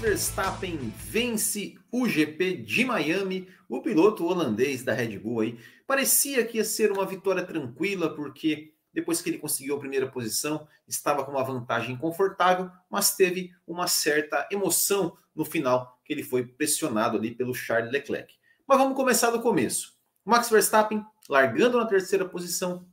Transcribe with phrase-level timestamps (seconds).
[0.00, 3.46] Verstappen vence o GP de Miami.
[3.68, 8.72] O piloto holandês da Red Bull aí parecia que ia ser uma vitória tranquila, porque
[8.94, 13.86] depois que ele conseguiu a primeira posição, estava com uma vantagem confortável, mas teve uma
[13.86, 18.34] certa emoção no final, que ele foi pressionado ali pelo Charles Leclerc.
[18.66, 19.94] Mas vamos começar do começo.
[20.24, 22.88] Max Verstappen largando na terceira posição,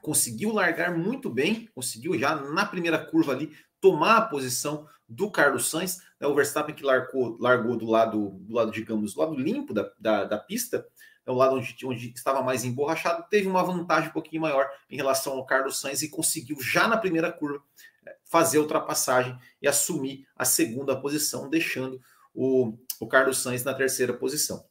[0.00, 3.54] conseguiu largar muito bem, conseguiu já na primeira curva ali
[3.86, 8.52] tomar a posição do Carlos Sainz, né, o Verstappen que largou, largou do lado, do
[8.52, 10.84] lado, digamos, do lado limpo da, da, da pista,
[11.24, 14.96] é o lado onde, onde, estava mais emborrachado, teve uma vantagem um pouquinho maior em
[14.96, 17.62] relação ao Carlos Sainz e conseguiu já na primeira curva
[18.04, 22.00] é, fazer a ultrapassagem e assumir a segunda posição, deixando
[22.34, 24.66] o, o Carlos Sainz na terceira posição.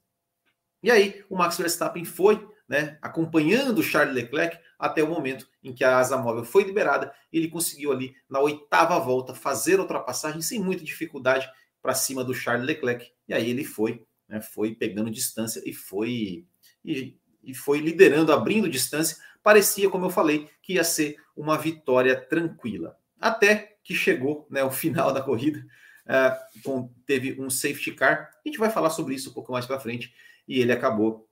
[0.84, 5.84] E aí o Max Verstappen foi, né, acompanhando Charles Leclerc até o momento em que
[5.84, 10.60] a asa móvel foi liberada, ele conseguiu ali na oitava volta fazer a ultrapassagem sem
[10.60, 11.50] muita dificuldade
[11.82, 13.12] para cima do Charles Leclerc.
[13.28, 16.46] E aí ele foi, né, foi pegando distância e foi
[16.84, 19.18] e, e foi liderando, abrindo distância.
[19.44, 22.98] Parecia, como eu falei, que ia ser uma vitória tranquila.
[23.20, 25.64] Até que chegou né, o final da corrida,
[26.06, 28.32] uh, com, teve um safety car.
[28.44, 30.14] A gente vai falar sobre isso um pouco mais para frente.
[30.48, 31.28] E ele acabou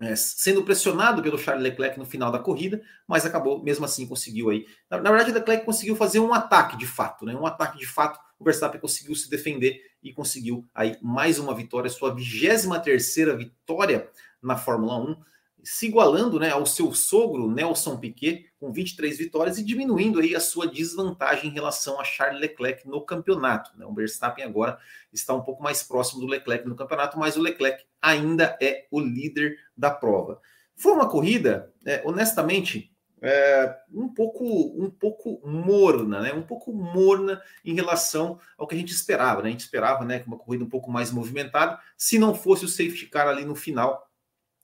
[0.00, 4.48] é, sendo pressionado pelo Charles Leclerc no final da corrida, mas acabou, mesmo assim, conseguiu
[4.48, 4.66] aí.
[4.88, 7.34] Na, na verdade, Leclerc conseguiu fazer um ataque de fato, né?
[7.36, 8.18] Um ataque de fato.
[8.38, 14.08] O Verstappen conseguiu se defender e conseguiu aí mais uma vitória, sua 23 terceira vitória
[14.42, 15.16] na Fórmula 1
[15.64, 20.40] se igualando né, ao seu sogro Nelson Piquet com 23 vitórias e diminuindo aí a
[20.40, 23.76] sua desvantagem em relação a Charles Leclerc no campeonato.
[23.76, 23.86] Né?
[23.86, 24.78] O Verstappen agora
[25.12, 29.00] está um pouco mais próximo do Leclerc no campeonato, mas o Leclerc ainda é o
[29.00, 30.40] líder da prova.
[30.76, 32.90] Foi uma corrida, é, honestamente,
[33.22, 34.44] é, um pouco
[34.82, 36.32] um pouco morna, né?
[36.32, 39.48] Um pouco morna em relação ao que a gente esperava, né?
[39.48, 43.06] A gente esperava, né, uma corrida um pouco mais movimentada, se não fosse o safety
[43.06, 44.09] car ali no final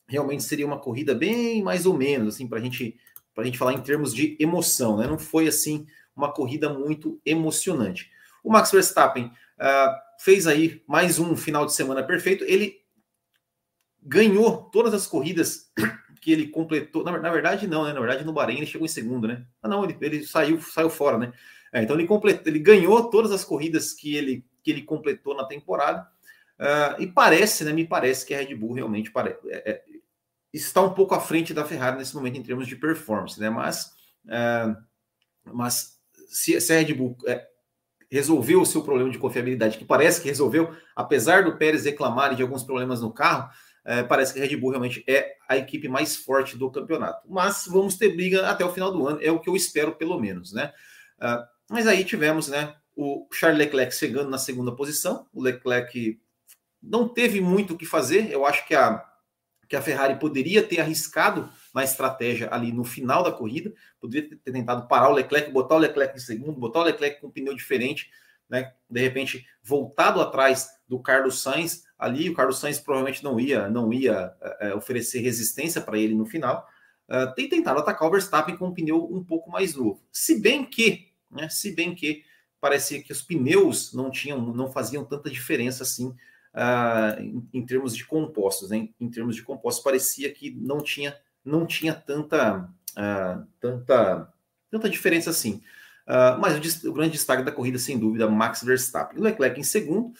[0.09, 2.97] realmente seria uma corrida bem mais ou menos, assim, para gente,
[3.37, 5.06] a gente falar em termos de emoção, né?
[5.06, 8.11] Não foi, assim, uma corrida muito emocionante.
[8.43, 12.45] O Max Verstappen uh, fez aí mais um final de semana perfeito.
[12.45, 12.77] Ele
[14.03, 15.71] ganhou todas as corridas
[16.22, 17.05] que ele completou.
[17.05, 17.93] Na, na, verdade, não, né?
[17.93, 19.45] Na verdade, no Bahrein ele chegou em segundo, né?
[19.62, 21.33] Ah, não, ele, ele saiu, saiu fora, né?
[21.72, 25.45] É, então ele completou, ele ganhou todas as corridas que ele, que ele completou na
[25.45, 26.09] temporada.
[26.59, 27.72] Uh, e parece, né?
[27.72, 29.83] Me parece que a Red Bull realmente parece, é, é,
[30.56, 33.50] está um pouco à frente da Ferrari nesse momento em termos de performance, né?
[33.50, 33.93] Mas,
[34.25, 34.77] uh,
[35.53, 37.41] mas se, se, a Red Bull uh,
[38.11, 42.43] resolveu o seu problema de confiabilidade, que parece que resolveu, apesar do Pérez reclamar de
[42.43, 43.50] alguns problemas no carro,
[43.84, 47.28] uh, parece que a Red Bull realmente é a equipe mais forte do campeonato.
[47.28, 50.19] Mas vamos ter briga até o final do ano, é o que eu espero, pelo
[50.19, 50.72] menos, né?
[51.69, 52.75] mas aí tivemos, né?
[52.95, 56.21] O Charles Leclerc chegando na segunda posição, o Leclerc
[56.83, 59.03] não teve muito o que fazer, eu acho que a
[59.69, 64.53] que a Ferrari poderia ter arriscado na estratégia ali no final da corrida, poderia ter
[64.53, 67.54] tentado parar o Leclerc, botar o Leclerc em segundo, botar o Leclerc com um pneu
[67.54, 68.10] diferente,
[68.49, 68.72] né?
[68.88, 73.93] De repente voltado atrás do Carlos Sainz ali, o Carlos Sainz provavelmente não ia não
[73.93, 76.66] ia é, oferecer resistência para ele no final.
[77.09, 80.03] Uh, tem tentado atacar o Verstappen com um pneu um pouco mais novo.
[80.10, 82.25] Se bem que, né, se bem que
[82.60, 86.15] parecia que os pneus não tinham, não faziam tanta diferença assim
[86.56, 88.89] uh, em, em, termos de compostos, né?
[88.99, 94.33] em, termos de compostos, parecia que não tinha, não tinha tanta, uh, tanta,
[94.71, 95.62] tanta diferença assim.
[96.06, 99.21] Uh, mas o, o, grande destaque da corrida, sem dúvida, Max Verstappen.
[99.21, 100.12] Leclerc em segundo,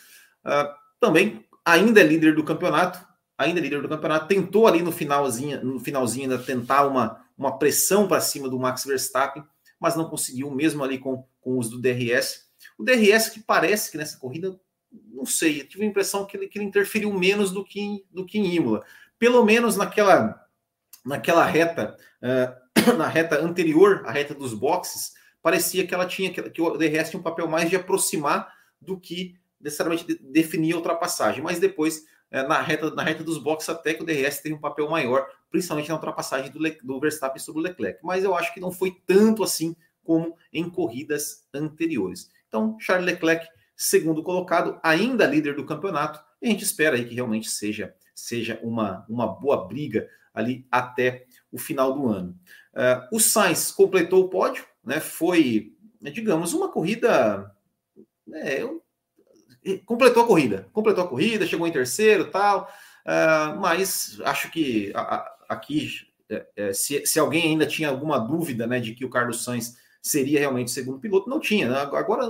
[1.01, 3.05] também ainda é líder do campeonato,
[3.37, 7.59] ainda é líder do campeonato, tentou ali no finalzinho, no finalzinho ainda tentar uma, uma
[7.59, 9.43] pressão para cima do Max Verstappen,
[9.81, 12.47] mas não conseguiu, mesmo ali com, com o uso do DRS.
[12.79, 14.59] O DRS que parece que nessa corrida
[14.93, 18.25] não sei, eu tive a impressão que ele, que ele interferiu menos do que, do
[18.25, 18.85] que em Imola.
[19.19, 20.47] Pelo menos naquela,
[21.05, 26.51] naquela reta, uh, na reta anterior à reta dos boxes, parecia que ela tinha que,
[26.51, 30.77] que o DRS tinha um papel mais de aproximar do que necessariamente de, definir a
[30.77, 31.43] ultrapassagem.
[31.43, 34.61] Mas depois, uh, na, reta, na reta dos boxes, até que o DRS teve um
[34.61, 38.01] papel maior, principalmente na ultrapassagem do, Le, do Verstappen sobre o Leclerc.
[38.03, 39.75] Mas eu acho que não foi tanto assim
[40.05, 42.31] como em corridas anteriores.
[42.49, 46.25] Então, Charles Leclerc segundo colocado, ainda líder do campeonato.
[46.41, 51.27] E a gente espera aí que realmente seja, seja uma, uma boa briga ali até
[51.53, 52.39] o final do ano.
[52.75, 55.01] Uh, o Sainz completou o pódio, né?
[55.01, 57.55] Foi, digamos, uma corrida.
[58.33, 58.63] É,
[59.85, 62.71] completou a corrida, completou a corrida, chegou em terceiro tal.
[63.07, 65.91] Uh, mas acho que a, a, aqui,
[66.29, 69.77] é, é, se, se alguém ainda tinha alguma dúvida né, de que o Carlos Sainz
[70.07, 71.29] seria realmente o segundo piloto.
[71.29, 71.79] Não tinha, né?
[71.79, 72.25] agora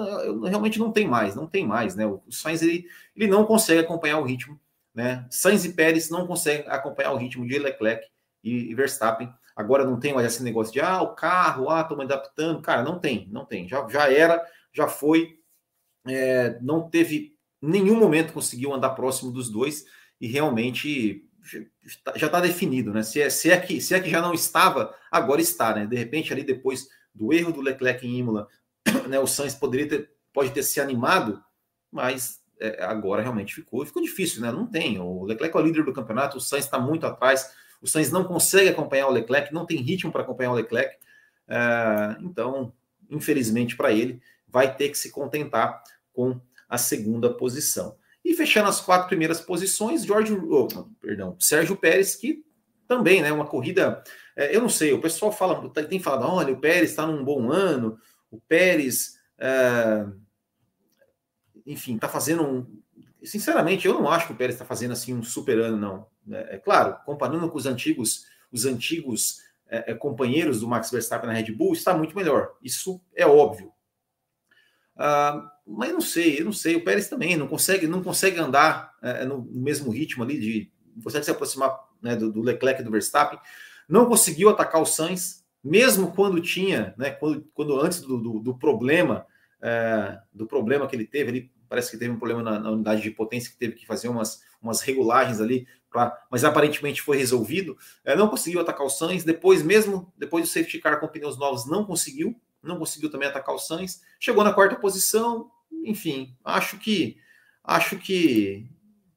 [0.49, 2.07] realmente não tem mais, não tem mais, né?
[2.07, 4.59] O Sainz ele, ele não consegue acompanhar o ritmo,
[4.95, 5.27] né?
[5.31, 8.07] Sainz e Pérez não conseguem acompanhar o ritmo de Leclerc
[8.43, 9.31] e, e Verstappen.
[9.55, 12.63] Agora não tem mais esse negócio de ah, o carro, ah, me adaptando.
[12.63, 13.69] Cara, não tem, não tem.
[13.69, 14.43] Já, já era,
[14.73, 15.39] já foi.
[16.07, 19.85] É, não teve nenhum momento conseguiu andar próximo dos dois
[20.21, 21.27] e realmente
[22.15, 23.03] já está definido, né?
[23.03, 25.87] Se é, se, é que, se é que já não estava, agora está, né?
[25.87, 28.47] De repente, ali depois do erro do Leclerc em Imola,
[29.09, 31.43] né, o Sainz poderia ter, pode ter se animado,
[31.91, 34.53] mas é, agora realmente ficou, ficou difícil, né?
[34.53, 34.99] Não tem.
[34.99, 38.25] O Leclerc é o líder do campeonato, o Sainz está muito atrás, o Sainz não
[38.25, 40.97] consegue acompanhar o Leclerc, não tem ritmo para acompanhar o Leclerc.
[41.49, 42.73] É, então,
[43.11, 45.83] infelizmente para ele, vai ter que se contentar
[46.13, 47.97] com a segunda posição.
[48.25, 50.67] E fechando as quatro primeiras posições, George, oh,
[51.01, 52.45] perdão, Sérgio Pérez, que
[52.89, 54.03] também, né, uma corrida,
[54.37, 57.51] é, eu não sei, o pessoal fala, tem falado, olha, o Pérez está num bom
[57.51, 57.99] ano,
[58.31, 60.07] o Pérez, é,
[61.65, 62.83] enfim, está fazendo um,
[63.23, 66.07] sinceramente, eu não acho que o Pérez está fazendo assim um super ano, não.
[66.31, 69.39] É, é, claro, comparando com os antigos, os antigos
[69.69, 72.55] é, é, companheiros do Max Verstappen na Red Bull, está muito melhor.
[72.63, 73.73] Isso é óbvio.
[74.97, 76.77] Ah, mas não sei, eu não sei.
[76.77, 80.73] O Pérez também não consegue, não consegue andar é, no mesmo ritmo ali de
[81.03, 83.39] consegue se aproximar né, do, do, Leclerc e do Verstappen.
[83.89, 88.59] Não conseguiu atacar o Sainz, mesmo quando tinha, né, quando, quando antes do, do, do
[88.59, 89.27] problema,
[89.61, 93.03] é, do problema que ele teve ali, parece que teve um problema na, na, unidade
[93.03, 97.77] de potência que teve que fazer umas, umas regulagens ali, pra, mas aparentemente foi resolvido.
[98.05, 99.25] É, não conseguiu atacar o Sainz.
[99.25, 103.55] Depois, mesmo depois do safety car com pneus novos, não conseguiu, não conseguiu também atacar
[103.55, 104.03] o Sainz.
[104.21, 105.51] Chegou na quarta posição,
[105.85, 107.19] enfim, acho que
[107.65, 108.69] acho que,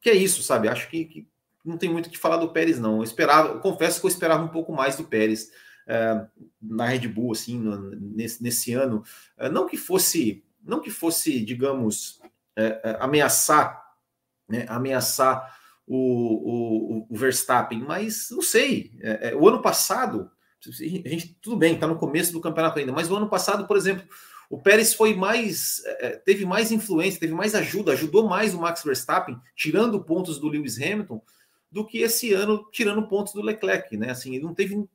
[0.01, 0.67] que é isso, sabe?
[0.67, 1.28] Acho que, que
[1.63, 2.97] não tem muito o que falar do Pérez, não.
[2.97, 5.51] Eu esperava, eu confesso que eu esperava um pouco mais do Pérez
[5.87, 6.25] é,
[6.61, 9.03] na Red Bull, assim, no, nesse, nesse ano.
[9.37, 12.21] É, não que fosse, não que fosse, digamos,
[12.55, 13.83] é, ameaçar,
[14.47, 18.91] né, ameaçar o, o, o, Verstappen, mas não sei.
[19.39, 20.29] o ano passado,
[20.67, 23.75] a gente tudo bem, está no começo do campeonato ainda, mas o ano passado, por
[23.75, 24.07] exemplo,
[24.49, 28.59] o Pérez foi mais, é, é, teve mais influência, teve mais ajuda, ajudou mais o
[28.59, 31.21] Max Verstappen, tirando pontos do Lewis Hamilton,
[31.71, 34.11] do que esse ano tirando pontos do Leclerc, né?
[34.11, 34.87] Assim, ele não teve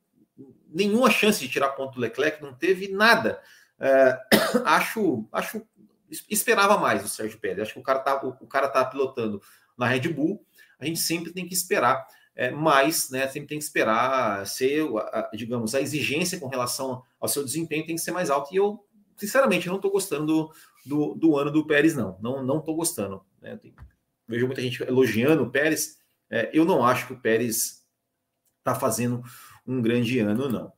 [0.67, 3.41] nenhuma chance de tirar ponto do Leclerc, não teve nada.
[3.79, 4.19] É,
[4.65, 5.61] acho, acho,
[6.29, 7.63] esperava mais o Sérgio Pérez.
[7.63, 9.41] Acho que o cara tá, o, cara tá pilotando
[9.77, 10.45] na Red Bull.
[10.79, 12.05] A gente sempre tem que esperar
[12.37, 17.29] é, mas né, sempre tem que esperar ser, a, digamos, a exigência com relação ao
[17.29, 18.53] seu desempenho tem que ser mais alta.
[18.53, 18.85] E eu
[19.15, 20.53] sinceramente, não estou gostando do,
[20.85, 22.17] do, do, ano do Pérez, não.
[22.21, 23.23] Não não estou gostando.
[23.41, 23.57] Né?
[23.57, 23.73] Tem,
[24.27, 25.97] vejo muita gente elogiando o Pérez.
[26.29, 27.85] É, eu não acho que o Pérez
[28.59, 29.23] está fazendo
[29.65, 30.73] um grande ano, não.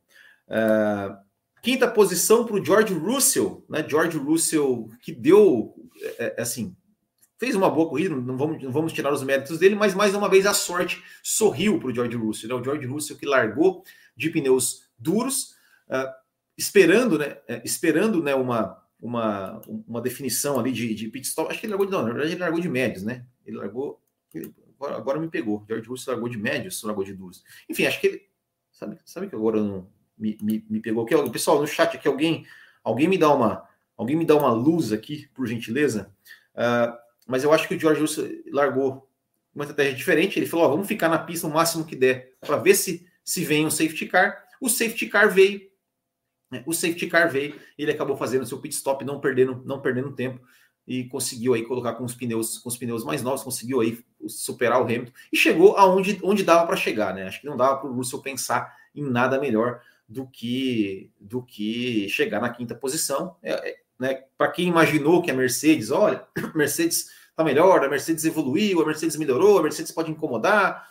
[0.49, 1.17] É,
[1.61, 3.85] quinta posição para o George Russell, né?
[3.87, 5.75] George Russell que deu,
[6.17, 6.75] é, é, assim,
[7.39, 10.29] fez uma boa corrida, não vamos, não vamos tirar os méritos dele, mas mais uma
[10.29, 12.49] vez a sorte sorriu para o George Russell.
[12.49, 12.55] Né?
[12.55, 13.83] O George Russell que largou
[14.15, 15.55] de pneus duros,
[15.89, 16.11] uh,
[16.57, 21.51] esperando, né, esperando, né, uma, uma, uma definição ali de, de pit stop.
[21.51, 23.25] Acho que ele largou de, não, na verdade ele largou de médios, né?
[23.45, 24.01] Ele largou,
[24.79, 25.65] agora, agora me pegou.
[25.67, 27.43] George Russell largou de médios, largou de duros.
[27.69, 28.21] Enfim, acho que ele,
[28.71, 32.45] sabe, sabe que agora não me, me, me pegou aqui, pessoal no chat aqui, alguém,
[32.83, 36.13] alguém me dá uma, alguém me dá uma luz aqui, por gentileza.
[36.53, 36.95] Uh,
[37.27, 39.09] mas eu acho que o George Russell largou
[39.53, 40.39] uma estratégia diferente.
[40.39, 43.43] Ele falou: ó, vamos ficar na pista o máximo que der para ver se se
[43.43, 44.41] vem um safety car.
[44.61, 45.69] O safety car veio,
[46.49, 46.63] né?
[46.65, 50.41] O safety car veio, ele acabou fazendo seu pit stop, não perdendo, não perdendo tempo
[50.87, 54.79] e conseguiu aí colocar com os pneus, com os pneus mais novos, conseguiu aí superar
[54.79, 57.27] o Hamilton e chegou aonde onde dava para chegar, né?
[57.27, 62.07] Acho que não dava para o Russell pensar em nada melhor do que do que
[62.07, 64.23] chegar na quinta posição, é, é, né?
[64.37, 68.85] Para quem imaginou que a Mercedes, olha, a Mercedes tá melhor, a Mercedes evoluiu, a
[68.85, 70.87] Mercedes melhorou, a Mercedes pode incomodar,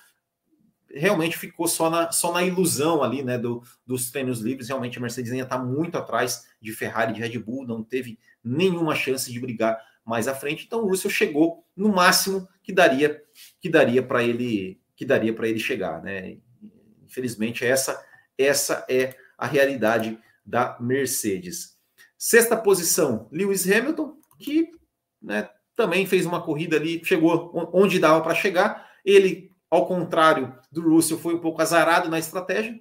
[0.97, 4.69] realmente ficou só na, só na ilusão ali, né, do, dos treinos livres.
[4.69, 8.95] Realmente a Mercedes ainda está muito atrás de Ferrari, de Red Bull, não teve nenhuma
[8.95, 10.65] chance de brigar mais à frente.
[10.67, 13.23] Então o Russell chegou no máximo que daria
[13.61, 16.38] que daria para ele que daria para ele chegar, né?
[17.05, 18.03] Infelizmente essa
[18.38, 21.76] essa é a realidade da Mercedes.
[22.17, 24.71] Sexta posição, Lewis Hamilton, que
[25.21, 28.91] né, também fez uma corrida ali, chegou onde dava para chegar.
[29.05, 32.79] Ele ao contrário do Russell, foi um pouco azarado na estratégia.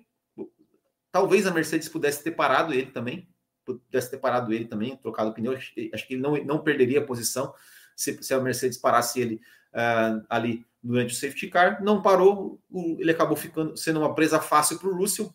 [1.12, 3.28] Talvez a Mercedes pudesse ter parado ele também,
[3.66, 5.54] pudesse ter parado ele também, trocado o pneu.
[5.54, 7.54] Acho que ele não, não perderia a posição
[7.96, 9.42] se, se a Mercedes parasse ele
[9.74, 11.84] uh, ali durante o safety car.
[11.84, 15.34] Não parou, o, ele acabou ficando sendo uma presa fácil para o Russell.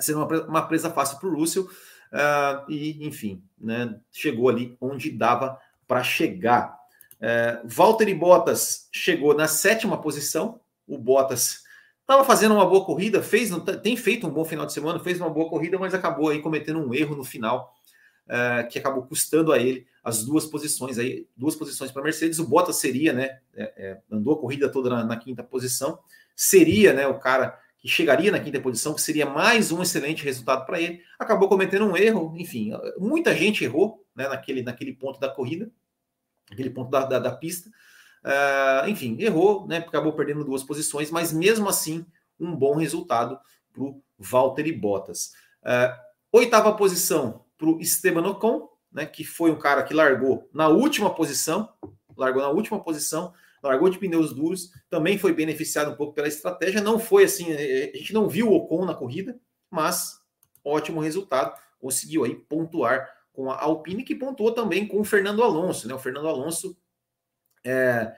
[0.00, 1.68] Sendo uma, uma presa fácil para o Russell.
[2.12, 6.78] uh, e, enfim, né, chegou ali onde dava para chegar.
[7.16, 10.60] Uh, Valtteri Bottas chegou na sétima posição.
[10.86, 11.62] O Bottas
[12.10, 13.50] estava fazendo uma boa corrida, fez,
[13.84, 16.80] tem feito um bom final de semana, fez uma boa corrida, mas acabou aí cometendo
[16.80, 17.72] um erro no final
[18.26, 22.40] uh, que acabou custando a ele as duas posições aí, duas posições para Mercedes.
[22.40, 23.38] O Bottas seria, né?
[23.54, 26.00] É, é, andou a corrida toda na, na, quinta posição,
[26.34, 30.66] seria, né, o cara que chegaria na quinta posição, que seria mais um excelente resultado
[30.66, 31.00] para ele.
[31.16, 35.70] Acabou cometendo um erro, enfim, muita gente errou né, naquele, naquele ponto da corrida,
[36.50, 37.70] aquele ponto da, da, da pista.
[38.24, 39.78] Uh, enfim, errou, né?
[39.78, 42.04] Acabou perdendo duas posições, mas mesmo assim,
[42.38, 43.38] um bom resultado
[43.72, 45.32] para o Valtteri Bottas.
[45.62, 45.96] Uh,
[46.32, 49.06] oitava posição para o Esteban Ocon, né?
[49.06, 51.68] Que foi um cara que largou na última posição,
[52.16, 56.80] largou na última posição, largou de pneus duros, também foi beneficiado um pouco pela estratégia.
[56.80, 59.38] Não foi assim, é, é, a gente não viu o Ocon na corrida,
[59.70, 60.18] mas
[60.64, 65.88] ótimo resultado, conseguiu aí pontuar com a Alpine, que pontuou também com o Fernando Alonso,
[65.88, 65.94] né?
[65.94, 66.76] O Fernando Alonso
[67.64, 68.12] é,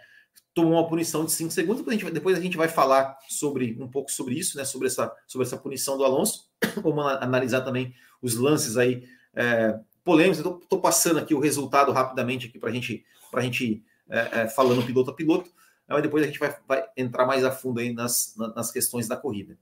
[0.55, 3.77] tomou uma punição de 5 segundos, depois a, gente, depois a gente vai falar sobre
[3.81, 4.65] um pouco sobre isso, né?
[4.65, 6.51] Sobre essa, sobre essa punição do Alonso.
[6.83, 10.39] Vamos analisar também os lances aí é, polêmicos.
[10.39, 15.11] Estou passando aqui o resultado rapidamente aqui para gente, a gente é, é, falando piloto
[15.11, 15.51] a piloto,
[15.89, 19.17] mas depois a gente vai, vai entrar mais a fundo aí nas, nas questões da
[19.17, 19.59] corrida.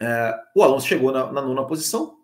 [0.00, 2.19] É, o Alonso chegou na, na nona posição,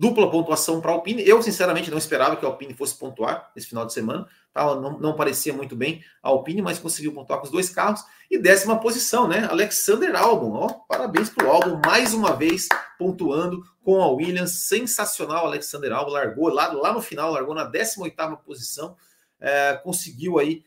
[0.00, 1.22] dupla pontuação para a Alpine.
[1.28, 4.26] Eu, sinceramente, não esperava que a Alpine fosse pontuar esse final de semana.
[4.50, 4.64] Tá?
[4.74, 8.02] Não, não, parecia muito bem a Alpine, mas conseguiu pontuar com os dois carros.
[8.30, 9.46] E décima posição, né?
[9.50, 10.52] Alexander Albon.
[10.54, 12.66] Ó, parabéns para o Albon, mais uma vez
[12.98, 14.52] pontuando com a Williams.
[14.52, 16.12] Sensacional, Alexander Albon.
[16.12, 18.96] Largou lá, lá no final, largou na 18 posição
[19.40, 20.62] é, conseguiu aí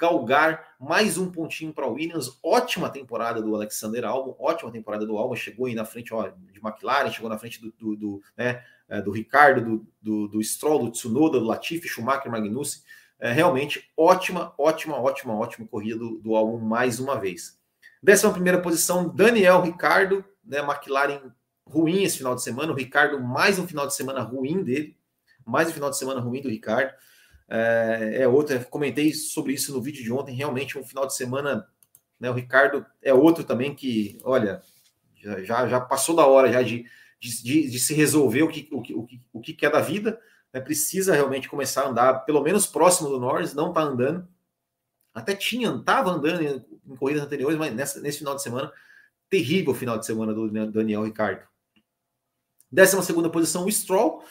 [0.00, 2.38] galgar mais um pontinho para o Williams.
[2.42, 5.36] Ótima temporada do Alexander Albon, ótima temporada do Albon.
[5.36, 9.02] Chegou aí na frente ó, de McLaren, chegou na frente do, do, do, né, é,
[9.02, 12.82] do Ricardo, do, do, do, Stroll, do Tsunoda, do Latifi, Schumacher, Magnussen.
[13.18, 17.60] É, realmente ótima, ótima, ótima, ótima corrida do, do Albon mais uma vez.
[18.02, 21.30] Décima primeira posição, Daniel Ricardo, né, McLaren
[21.66, 22.72] ruim esse final de semana.
[22.72, 24.96] O Ricardo, mais um final de semana ruim dele,
[25.44, 26.94] mais um final de semana ruim do Ricardo
[27.50, 28.64] é, é outra.
[28.64, 30.34] Comentei sobre isso no vídeo de ontem.
[30.34, 31.66] Realmente, um final de semana.
[32.18, 34.62] Né, o Ricardo é outro também que, olha,
[35.42, 36.84] já, já passou da hora já de,
[37.18, 40.20] de, de se resolver o que, o, que, o, que, o que quer da vida.
[40.52, 44.28] Né, precisa realmente começar a andar, pelo menos próximo do Norris, não está andando.
[45.12, 48.72] Até tinha, estava andando em, em, corridas anteriores, mas nessa, nesse final de semana,
[49.28, 51.48] terrível final de semana do Daniel Ricardo.
[52.70, 54.22] Décima segunda posição, o Stroll.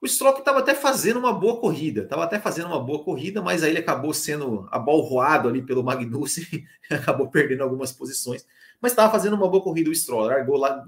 [0.00, 3.62] O Stroll estava até fazendo uma boa corrida, estava até fazendo uma boa corrida, mas
[3.62, 8.46] aí ele acabou sendo abalroado ali pelo Magnussen, acabou perdendo algumas posições,
[8.80, 10.84] mas estava fazendo uma boa corrida o Stroll, largou lá,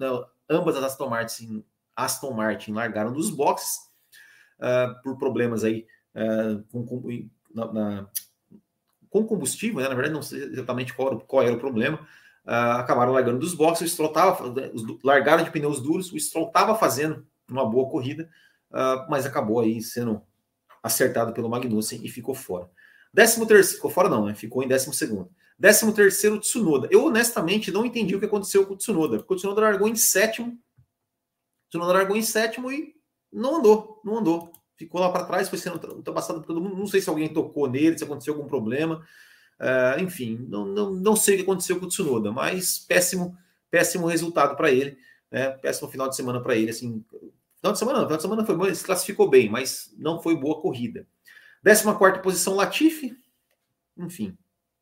[0.48, 1.64] ambas as Aston Martin,
[1.96, 3.78] Aston Martin largaram dos boxes
[4.58, 8.06] uh, por problemas aí uh, com, com, na, na,
[9.08, 9.88] com combustível, né?
[9.88, 11.98] na verdade não sei exatamente qual, qual era o problema,
[12.46, 14.54] uh, acabaram largando dos boxes, o Stroll estava,
[15.02, 18.28] largaram de pneus duros, o Stroll estava fazendo uma boa corrida,
[18.70, 20.22] uh, mas acabou aí sendo
[20.82, 22.70] acertado pelo Magnussen e ficou fora.
[23.12, 24.34] Décimo terceiro, ficou fora não, né?
[24.34, 25.30] Ficou em décimo segundo.
[25.58, 26.88] Décimo terceiro, Tsunoda.
[26.90, 29.96] Eu honestamente não entendi o que aconteceu com o Tsunoda, porque o Tsunoda largou em
[29.96, 30.52] sétimo.
[30.52, 32.94] O Tsunoda largou em sétimo e
[33.32, 34.52] não andou, não andou.
[34.76, 36.76] Ficou lá para trás, foi sendo ultrapassado por todo mundo.
[36.76, 39.04] Não sei se alguém tocou nele, se aconteceu algum problema.
[39.58, 43.36] Uh, enfim, não, não, não sei o que aconteceu com o Tsunoda, mas péssimo,
[43.68, 44.96] péssimo resultado para ele,
[45.28, 45.50] né?
[45.50, 46.70] Péssimo final de semana para ele.
[46.70, 47.04] Assim,
[47.58, 50.60] Final de semana, não, final de semana foi se classificou bem, mas não foi boa
[50.60, 51.06] corrida.
[51.62, 53.16] 14 posição, Latifi.
[53.96, 54.38] Enfim,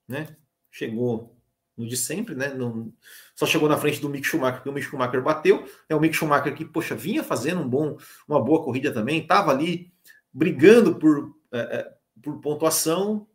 [0.07, 0.37] né?
[0.71, 1.35] Chegou
[1.77, 2.53] no de sempre, né?
[2.55, 2.93] Não,
[3.35, 5.67] só chegou na frente do Mick Schumacher, que o Mick Schumacher bateu.
[5.89, 7.97] É o Mick Schumacher que, poxa, vinha fazendo um bom,
[8.29, 9.93] uma boa corrida também, estava ali
[10.33, 13.27] brigando por, é, é, por pontuação.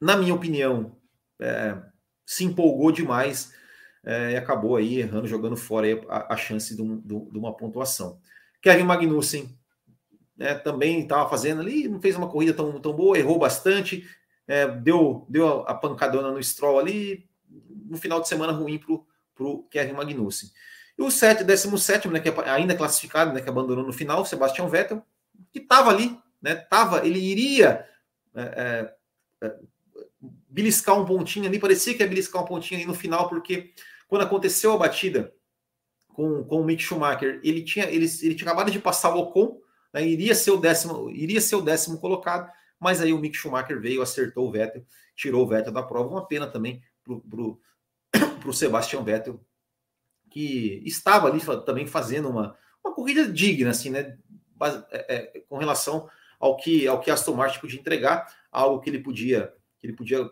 [0.00, 0.96] Na minha opinião,
[1.40, 1.80] é,
[2.26, 3.52] se empolgou demais
[4.04, 8.18] é, e acabou aí errando, jogando fora a, a, chance de, um, de, uma pontuação.
[8.60, 9.58] Kevin Magnussen
[10.36, 14.06] né, também estava fazendo ali, não fez uma corrida tão, tão boa, errou bastante,
[14.46, 19.62] é, deu, deu a pancadona no Stroll ali, no final de semana ruim para o
[19.64, 20.50] Kevin Magnussen.
[20.98, 24.68] E o 7, 17, né, que é ainda classificado, né, que abandonou no final, Sebastian
[24.68, 25.02] Vettel,
[25.52, 27.86] que estava ali, né, tava, ele iria
[28.34, 28.94] é, é,
[29.46, 29.54] é,
[30.48, 33.72] beliscar um pontinho ali, parecia que ia beliscar um pontinho ali no final, porque
[34.08, 35.34] quando aconteceu a batida
[36.08, 39.60] com, com o Mick Schumacher, ele tinha, ele, ele tinha acabado de passar o Ocon,
[39.92, 43.80] né, iria, ser o décimo, iria ser o décimo colocado, mas aí o Mick Schumacher
[43.80, 44.84] veio, acertou o Vettel,
[45.16, 46.10] tirou o Vettel da prova.
[46.10, 47.14] Uma pena também para
[48.48, 49.40] o Sebastian Vettel,
[50.30, 54.18] que estava ali também fazendo uma, uma corrida digna, assim, né?
[54.90, 56.08] É, é, com relação
[56.38, 60.30] ao que ao que Aston Martin podia entregar, algo que ele podia que ele podia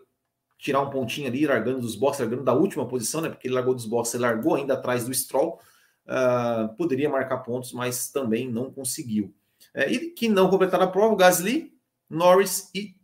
[0.63, 3.27] tirar um pontinho ali, largando dos boxes, largando da última posição, né?
[3.27, 5.59] Porque ele largou dos boxes, ele largou ainda atrás do Stroll,
[6.07, 9.35] uh, poderia marcar pontos, mas também não conseguiu.
[9.73, 11.73] É, e que não completaram a prova, Gasly,
[12.09, 12.95] Norris e,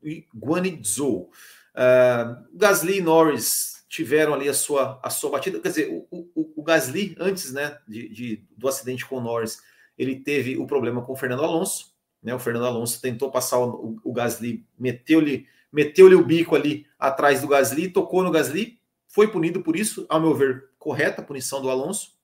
[0.00, 1.32] e Guanizhou.
[1.74, 5.58] Uh, Gasly e Norris tiveram ali a sua, a sua batida.
[5.58, 9.60] Quer dizer, o, o, o Gasly, antes né, de, de, do acidente com o Norris,
[9.98, 11.92] ele teve o problema com o Fernando Alonso.
[12.22, 12.32] Né?
[12.32, 17.48] O Fernando Alonso tentou passar o, o Gasly, meteu-lhe meteu-lhe o bico ali atrás do
[17.48, 21.70] Gasly, tocou no Gasly, foi punido por isso, ao meu ver, correta a punição do
[21.70, 22.16] Alonso.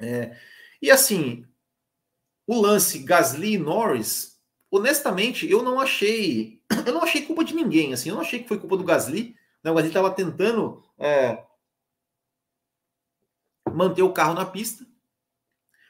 [0.00, 0.36] É,
[0.80, 1.46] e assim,
[2.46, 7.92] o lance Gasly e Norris, honestamente, eu não achei, eu não achei culpa de ninguém,
[7.92, 9.70] assim, eu não achei que foi culpa do Gasly, né?
[9.70, 11.44] o Gasly estava tentando é,
[13.72, 14.86] manter o carro na pista,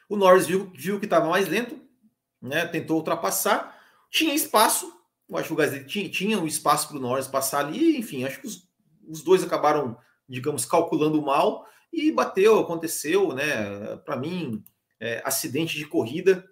[0.09, 1.79] o Norris viu, viu que estava mais lento,
[2.41, 2.67] né?
[2.67, 4.91] tentou ultrapassar, tinha espaço,
[5.31, 8.25] eu acho que o Gasly tinha, tinha um espaço para o Norris passar ali, enfim,
[8.25, 8.67] acho que os,
[9.07, 9.97] os dois acabaram,
[10.27, 13.95] digamos, calculando mal e bateu, aconteceu, né?
[14.05, 14.61] Para mim,
[14.99, 16.45] é, acidente de corrida.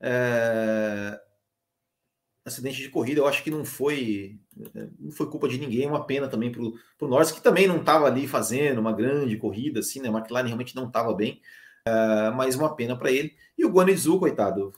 [0.00, 1.20] É,
[2.44, 4.40] acidente de corrida, eu acho que não foi
[4.98, 7.78] não foi culpa de ninguém, é uma pena também para o Norris, que também não
[7.78, 10.08] estava ali fazendo uma grande corrida, assim, né?
[10.08, 11.40] A McLaren realmente não estava bem,
[11.86, 13.32] é, mas uma pena para ele.
[13.56, 14.72] E o Guanizu, coitado,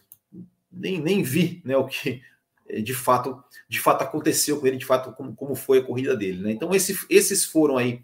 [0.70, 2.22] nem, nem vi né, o que
[2.68, 6.16] eh, de fato de fato aconteceu com ele, de fato como, como foi a corrida
[6.16, 6.42] dele.
[6.42, 6.52] Né?
[6.52, 8.02] Então esse, esses foram aí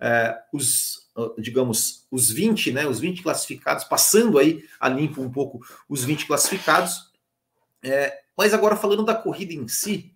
[0.00, 1.02] é, os
[1.38, 6.26] digamos os 20, né, os 20 classificados, passando aí a limpo um pouco os 20
[6.26, 7.12] classificados.
[7.82, 10.14] É, mas agora falando da corrida em si,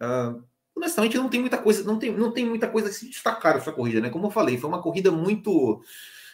[0.00, 0.42] uh,
[0.74, 3.72] honestamente não tem muita coisa, não tem, não tem muita coisa a se destacar essa
[3.72, 4.10] corrida, né?
[4.10, 5.82] Como eu falei, foi uma corrida muito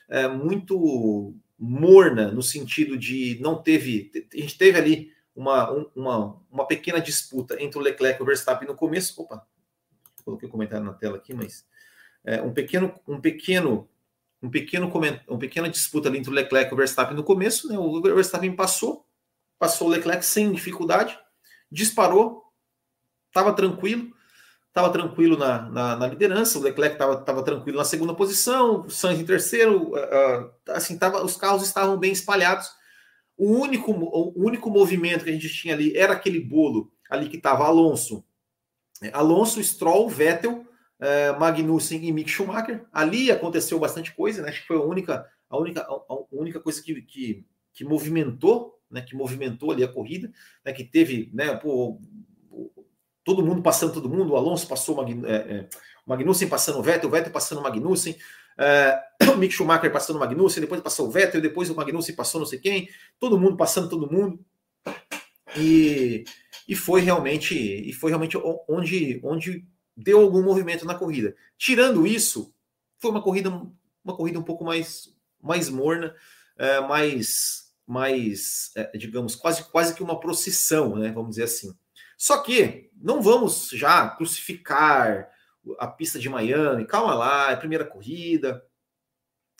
[0.08, 1.34] é, muito
[1.64, 4.10] morna no sentido de não teve.
[4.34, 8.66] A gente teve ali uma, uma, uma pequena disputa entre o Leclerc e o Verstappen
[8.66, 9.22] no começo.
[9.22, 9.46] Opa,
[10.24, 11.64] coloquei o um comentário na tela aqui, mas
[12.24, 13.88] é, um pequeno, um pequeno,
[14.42, 14.90] um pequeno
[15.28, 17.68] uma pequena disputa ali entre o Leclerc e o Verstappen no começo.
[17.68, 17.78] Né?
[17.78, 19.06] O Verstappen passou,
[19.56, 21.16] passou o Leclerc sem dificuldade,
[21.70, 22.42] disparou,
[23.28, 24.12] estava tranquilo
[24.72, 29.20] estava tranquilo na, na, na, liderança, o Leclerc estava tranquilo na segunda posição, o Sainz
[29.20, 32.68] em terceiro, uh, assim, tava, os carros estavam bem espalhados.
[33.36, 37.36] O único, o único movimento que a gente tinha ali era aquele bolo ali que
[37.36, 38.24] estava Alonso,
[39.02, 40.64] é, Alonso, Stroll, Vettel,
[41.00, 42.86] uh, Magnussen e Mick Schumacher.
[42.92, 44.48] Ali aconteceu bastante coisa, né?
[44.48, 49.02] Acho que foi a única, a única, a única coisa que, que, que movimentou, né?
[49.02, 50.32] Que movimentou ali a corrida,
[50.64, 50.72] né?
[50.72, 51.54] Que teve, né?
[51.56, 52.00] Pô,
[53.24, 55.68] todo mundo passando todo mundo, o Alonso passou o é, é,
[56.06, 58.16] Magnussen passando o Vettel, o Vettel passando o Magnussen,
[58.58, 59.00] é,
[59.32, 62.46] o Mick Schumacher passando o Magnussen, depois passou o Vettel, depois o Magnussen passou não
[62.46, 64.44] sei quem, todo mundo passando todo mundo.
[65.56, 66.24] E,
[66.66, 71.36] e foi realmente e foi realmente onde, onde deu algum movimento na corrida.
[71.58, 72.54] Tirando isso,
[72.98, 73.50] foi uma corrida
[74.04, 76.14] uma corrida um pouco mais mais morna,
[76.56, 81.12] é, mais mais é, digamos quase quase que uma procissão, né?
[81.12, 81.74] Vamos dizer assim.
[82.22, 85.28] Só que não vamos já crucificar
[85.76, 86.86] a pista de Miami.
[86.86, 88.64] Calma lá, é a primeira corrida,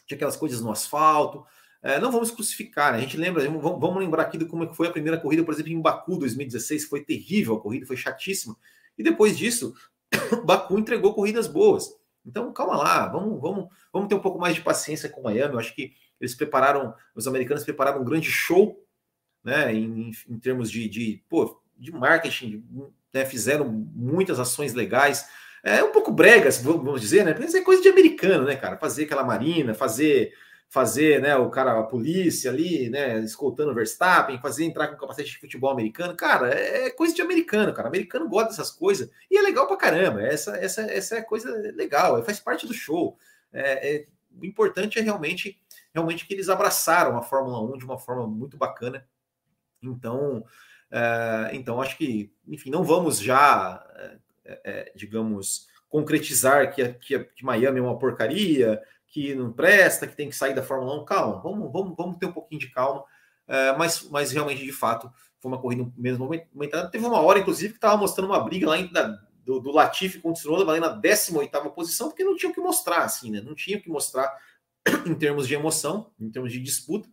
[0.07, 1.45] tinha aquelas coisas no asfalto.
[1.83, 2.99] É, não vamos crucificar, né?
[2.99, 5.73] a gente lembra, vamos, lembrar aqui de como é foi a primeira corrida, por exemplo,
[5.73, 8.57] em Baku 2016, foi terrível a corrida, foi chatíssima.
[8.97, 9.75] E depois disso,
[10.47, 11.93] Baku entregou corridas boas.
[12.25, 15.55] Então, calma lá, vamos, vamos, vamos ter um pouco mais de paciência com Miami.
[15.55, 18.87] Eu acho que eles prepararam, os americanos prepararam um grande show,
[19.43, 19.75] né?
[19.75, 22.65] Em, em termos de, de pô, de marketing,
[23.13, 25.27] né, fizeram muitas ações legais.
[25.65, 27.35] É um pouco bregas, vamos dizer, né?
[27.35, 28.77] Porque é coisa de americano, né, cara?
[28.79, 30.33] Fazer aquela marina, fazer
[30.73, 35.33] fazer, né, o cara, a polícia ali, né, escoltando o Verstappen, fazer entrar com capacete
[35.33, 37.89] de futebol americano, cara, é coisa de americano, cara.
[37.89, 40.23] Americano gosta dessas coisas e é legal pra caramba.
[40.23, 43.19] Essa, essa, essa é coisa legal, faz parte do show.
[43.53, 45.61] É, é, o importante é realmente,
[45.93, 49.07] realmente que eles abraçaram a Fórmula 1 de uma forma muito bacana.
[49.83, 50.47] Então, é,
[51.53, 53.85] então, acho que, enfim, não vamos já,
[54.45, 60.17] é, é, digamos, concretizar que, que, que, Miami é uma porcaria, que não presta, que
[60.17, 61.05] tem que sair da Fórmula 1.
[61.05, 63.05] Calma, vamos, vamos, vamos ter um pouquinho de calma.
[63.77, 66.91] mas, mas realmente, de fato, foi uma corrida mesmo momentada.
[66.91, 70.31] Teve uma hora, inclusive, que estava mostrando uma briga lá ainda do, do Latifi com
[70.31, 73.41] o Tsunoda, valendo na 18 posição, porque não tinha o que mostrar, assim, né?
[73.41, 74.33] Não tinha o que mostrar
[75.07, 77.09] em termos de emoção, em termos de disputa.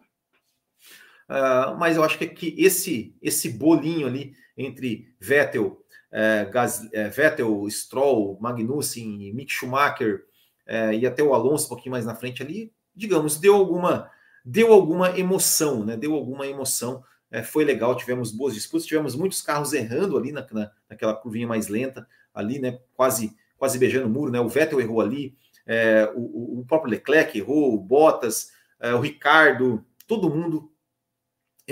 [1.30, 5.80] Uh, mas eu acho que, que esse, esse bolinho ali entre Vettel,
[6.12, 10.26] uh, Gas, uh, Vettel, Stroll, Magnussen, Mick Schumacher
[10.68, 14.10] uh, e até o Alonso um pouquinho mais na frente ali, digamos, deu alguma
[14.44, 15.96] deu alguma emoção, né?
[15.96, 17.04] Deu alguma emoção.
[17.52, 21.68] Foi legal, tivemos boas disputas, tivemos muitos carros errando ali na, na, naquela curvinha mais
[21.68, 22.80] lenta, ali, né?
[22.96, 24.40] Quase, quase beijando o muro, né?
[24.40, 25.38] O Vettel errou ali,
[26.16, 30.72] o, o, próprio Leclerc errou, o Bottas, o Ricardo, todo mundo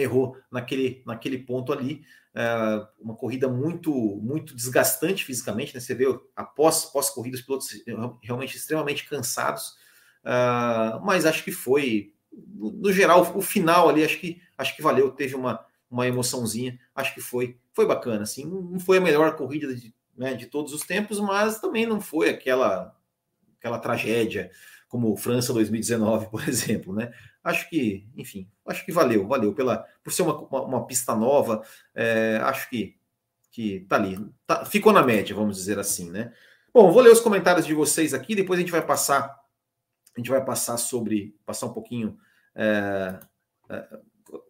[0.02, 2.04] errou naquele, naquele ponto ali.
[2.36, 5.80] É, uma corrida muito muito desgastante fisicamente, né?
[5.80, 6.06] Você vê
[6.36, 7.70] após pós corrida os pilotos
[8.22, 9.70] realmente extremamente cansados,
[10.24, 14.84] uh, mas acho que foi no, no, geral o final ali acho que acho que
[14.84, 19.36] valeu, teve uma uma emoçãozinha, acho que foi foi bacana, assim, não foi a melhor
[19.36, 22.96] corrida de, né, de todos os tempos, mas também não foi aquela
[23.58, 24.52] aquela tragédia
[24.88, 27.12] como França 2019, por exemplo, né?
[27.44, 31.64] Acho que, enfim, acho que valeu, valeu pela por ser uma, uma, uma pista nova,
[31.96, 32.98] é, acho que
[33.52, 36.32] que tá ali, tá, ficou na média, vamos dizer assim, né?
[36.72, 39.36] Bom, vou ler os comentários de vocês aqui, depois a gente vai passar,
[40.16, 42.20] a gente vai passar sobre, passar um pouquinho
[42.54, 43.20] é,
[43.70, 44.00] é,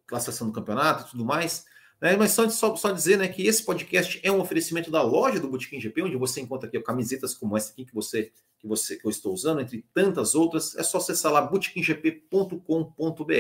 [0.06, 1.66] classificação do campeonato e tudo mais.
[2.02, 2.16] Né?
[2.16, 5.50] Mas só, só, só dizer né, que esse podcast é um oferecimento da loja do
[5.50, 9.06] Botequim GP, onde você encontra aqui camisetas como essa aqui que você que você que
[9.06, 10.76] eu estou usando, entre tantas outras.
[10.76, 13.34] É só acessar lá botequimgp.com.br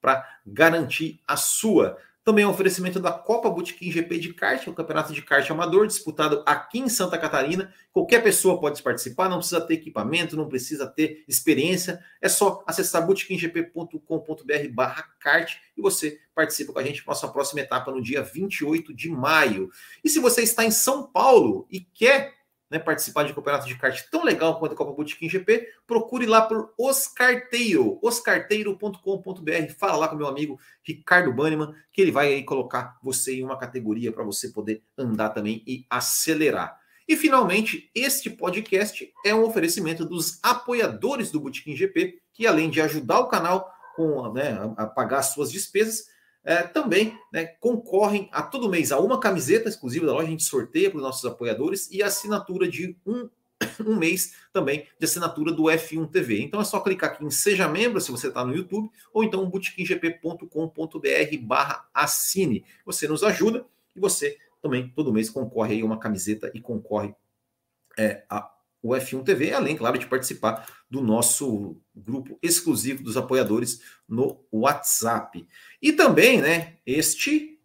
[0.00, 1.98] para garantir a sua.
[2.28, 5.86] Também é um oferecimento da Copa Botequim GP de kart, o campeonato de kart amador
[5.86, 7.72] disputado aqui em Santa Catarina.
[7.90, 12.04] Qualquer pessoa pode participar, não precisa ter equipamento, não precisa ter experiência.
[12.20, 17.60] É só acessar botequimgp.com.br barra kart e você participa com a gente para nossa próxima
[17.62, 19.70] etapa no dia 28 de maio.
[20.04, 22.34] E se você está em São Paulo e quer
[22.70, 26.26] né, participar de um campeonato de kart tão legal quanto a Copa Botequim GP, procure
[26.26, 29.72] lá por Oscarteiro, oscarteiro.com.br.
[29.78, 33.58] Fala lá com meu amigo Ricardo Banniman, que ele vai aí colocar você em uma
[33.58, 36.78] categoria para você poder andar também e acelerar.
[37.08, 42.82] E finalmente, este podcast é um oferecimento dos apoiadores do Botequim GP, que além de
[42.82, 46.06] ajudar o canal com, né, a pagar as suas despesas,
[46.48, 50.44] é, também né, concorrem a todo mês a uma camiseta exclusiva da loja, a gente
[50.44, 53.28] sorteia para os nossos apoiadores e a assinatura de um,
[53.86, 56.40] um mês também de assinatura do F1 TV.
[56.40, 59.46] Então é só clicar aqui em Seja Membro se você está no YouTube, ou então
[59.46, 62.64] botequimgp.com.br barra assine.
[62.86, 67.14] Você nos ajuda e você também todo mês concorre a uma camiseta e concorre
[67.98, 68.50] é, a
[68.88, 75.46] o F1 TV, além, claro, de participar do nosso grupo exclusivo dos apoiadores no WhatsApp.
[75.80, 77.60] E também, né, este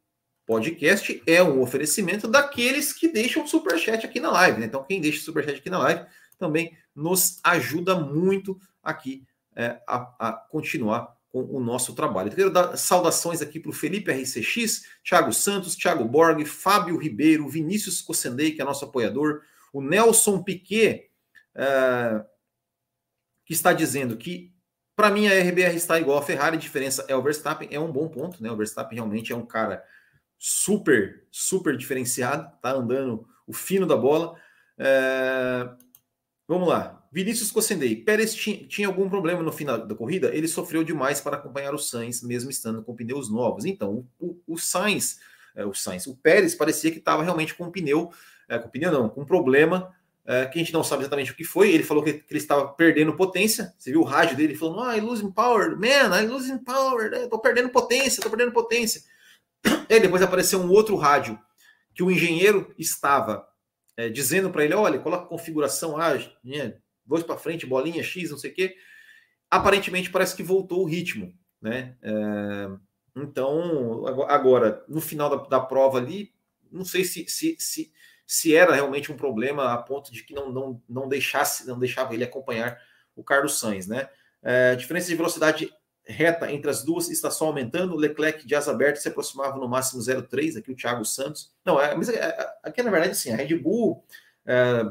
[0.46, 4.60] podcast é um oferecimento daqueles que deixam superchat aqui na live.
[4.60, 4.66] Né?
[4.66, 6.06] Então, quem deixa superchat aqui na live
[6.38, 12.32] também nos ajuda muito aqui é, a, a, continuar com o nosso trabalho.
[12.32, 18.02] Quero dar saudações aqui para o Felipe RCX, Thiago Santos, Thiago Borg, Fábio Ribeiro, Vinícius
[18.02, 21.10] Cossendei, que é nosso apoiador, o Nelson Piquet,
[21.56, 22.24] uh,
[23.46, 24.54] que está dizendo que,
[24.96, 27.92] para mim, a RBR está igual a Ferrari, a diferença é o Verstappen, é um
[27.92, 28.52] bom ponto, né?
[28.52, 29.84] O Verstappen realmente é um cara
[30.38, 34.36] super, super diferenciado, tá andando o fino da bola.
[34.78, 35.78] Uh,
[36.48, 37.02] vamos lá.
[37.12, 37.96] Vinícius Cossendei.
[37.96, 40.34] Pérez tinha, tinha, algum problema no final da corrida?
[40.36, 43.66] Ele sofreu demais para acompanhar o Sainz, mesmo estando com pneus novos.
[43.66, 45.20] Então, o, o Sainz,
[45.56, 48.12] é, o Sainz, o Pérez parecia que estava realmente com pneu
[48.48, 49.94] é, com pneu não, com problema
[50.26, 51.72] é, que a gente não sabe exatamente o que foi.
[51.72, 53.74] Ele falou que, que ele estava perdendo potência.
[53.78, 57.28] Você viu o rádio dele falando: ah, losing power, man, I losing power, né?
[57.28, 59.02] tô perdendo potência, tô perdendo potência.
[59.90, 61.40] E depois apareceu um outro rádio
[61.94, 63.48] que o engenheiro estava
[63.98, 68.38] é, dizendo para ele: olha, coloca configuração A, né, dois para frente, bolinha X, não
[68.38, 68.76] sei o quê.
[69.50, 71.96] Aparentemente parece que voltou o ritmo, né?
[72.02, 72.70] É,
[73.16, 76.34] então, agora, no final da, da prova ali,
[76.72, 77.92] não sei se, se, se
[78.26, 82.14] se era realmente um problema a ponto de que não, não, não deixasse, não deixava
[82.14, 82.80] ele acompanhar
[83.16, 84.10] o Carlos Sainz, né?
[84.42, 85.70] É, diferença de velocidade
[86.06, 87.96] reta entre as duas está só aumentando.
[87.96, 90.58] Leclerc de asa aberta se aproximava no máximo 0,3.
[90.58, 91.54] Aqui o Thiago Santos.
[91.66, 94.04] Não, é, mas é, é, aqui na verdade, assim, a Red Bull,
[94.46, 94.84] é,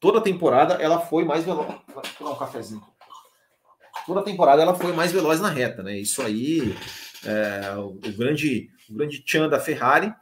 [0.00, 1.68] toda temporada, ela foi mais veloz.
[1.92, 2.82] Vou tomar um cafezinho.
[4.06, 5.96] Toda temporada ela foi mais veloz na reta, né?
[5.96, 6.74] Isso aí,
[7.24, 10.14] é, o, o, grande, o grande tchan da Ferrari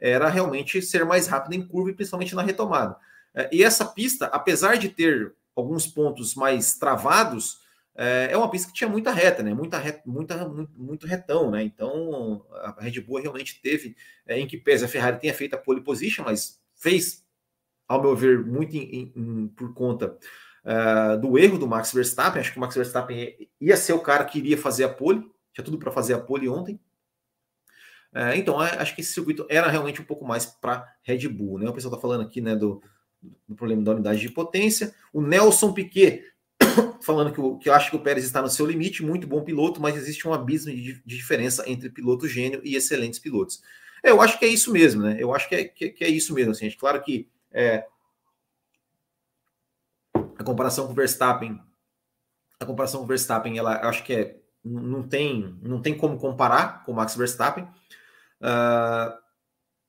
[0.00, 2.96] era realmente ser mais rápido em curva e principalmente na retomada.
[3.34, 7.60] É, e essa pista, apesar de ter alguns pontos mais travados,
[7.94, 9.52] é, é uma pista que tinha muita reta, né?
[9.52, 11.62] Muita, reta, muita muito, retão, né?
[11.62, 15.58] Então a Red Bull realmente teve, é, em que pese a Ferrari tenha feito a
[15.58, 17.24] pole position, mas fez,
[17.86, 20.16] ao meu ver, muito em, em, por conta
[20.64, 22.40] uh, do erro do Max Verstappen.
[22.40, 25.64] Acho que o Max Verstappen ia ser o cara que iria fazer a pole, tinha
[25.64, 26.80] tudo para fazer a pole ontem.
[28.12, 31.58] É, então, acho que esse circuito era realmente um pouco mais para Red Bull.
[31.58, 31.68] Né?
[31.68, 32.82] O pessoal está falando aqui né, do,
[33.48, 34.94] do, problema da unidade de potência.
[35.12, 36.24] O Nelson Piquet
[37.02, 39.42] falando que, o, que eu acho que o Pérez está no seu limite, muito bom
[39.42, 43.62] piloto, mas existe um abismo de, de diferença entre piloto gênio e excelentes pilotos.
[44.02, 45.16] É, eu acho que é isso mesmo, né?
[45.18, 46.52] Eu acho que é, que, que é isso mesmo.
[46.52, 47.86] Assim, claro que é,
[50.14, 51.60] a comparação com o Verstappen,
[52.58, 56.84] a comparação com o Verstappen, ela acho que é, não tem, não tem como comparar
[56.84, 57.68] com o Max Verstappen.
[58.40, 59.18] Uh,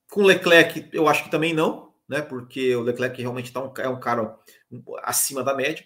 [0.10, 2.22] com o Leclerc, eu acho que também não, né?
[2.22, 4.38] Porque o Leclerc realmente tá um, é um cara
[5.04, 5.86] acima da média.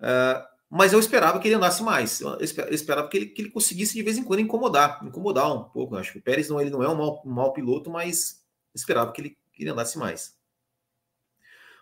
[0.00, 2.20] Uh, mas eu esperava que ele andasse mais.
[2.20, 5.94] Eu esperava que ele, que ele conseguisse de vez em quando incomodar, incomodar um pouco.
[5.94, 8.44] Eu acho que o Pérez não, ele não é um mau, um mau piloto, mas
[8.74, 10.36] esperava que ele, que ele andasse mais.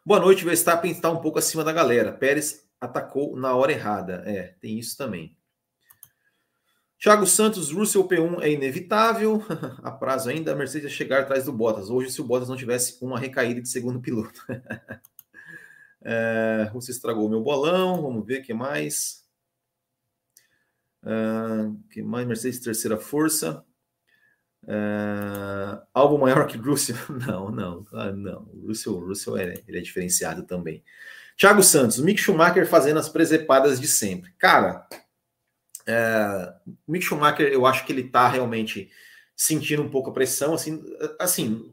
[0.05, 2.13] Boa noite, Verstappen está um pouco acima da galera.
[2.13, 4.23] Pérez atacou na hora errada.
[4.27, 5.35] É, tem isso também.
[6.99, 9.43] Thiago Santos, Russell P1 é inevitável.
[9.83, 11.91] A prazo ainda, a Mercedes chegar atrás do Bottas.
[11.91, 14.41] Hoje, se o Bottas não tivesse uma recaída de segundo piloto.
[16.03, 18.03] é, você estragou meu bolão.
[18.03, 19.25] Vamos ver o que mais.
[21.03, 22.27] Uh, que mais?
[22.27, 23.63] Mercedes, terceira força.
[24.63, 26.97] Uh, algo maior que Russell?
[27.27, 28.49] Não, não, não.
[28.67, 30.83] Russell, Russell é, ele é diferenciado também.
[31.37, 34.33] Thiago Santos, Mick Schumacher fazendo as presepadas de sempre.
[34.39, 34.87] Cara,
[35.87, 36.55] é,
[36.87, 38.91] o Mick Schumacher, eu acho que ele está realmente
[39.37, 40.83] sentindo um pouco a pressão, assim,
[41.19, 41.73] assim,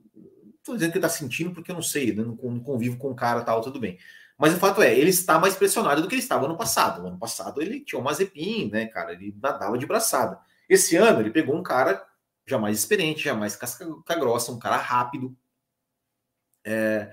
[0.58, 3.16] estou dizendo que ele está sentindo porque eu não sei, não, não convivo com o
[3.16, 3.98] cara tal, tudo bem.
[4.38, 7.02] Mas o fato é, ele está mais pressionado do que ele estava ano passado.
[7.02, 10.40] No ano passado ele tinha o Mazepin, né, cara, ele nadava de braçada.
[10.68, 12.04] Esse ano ele pegou um cara
[12.48, 15.36] já mais experiente, já mais casca grossa, um cara rápido.
[16.66, 17.12] É,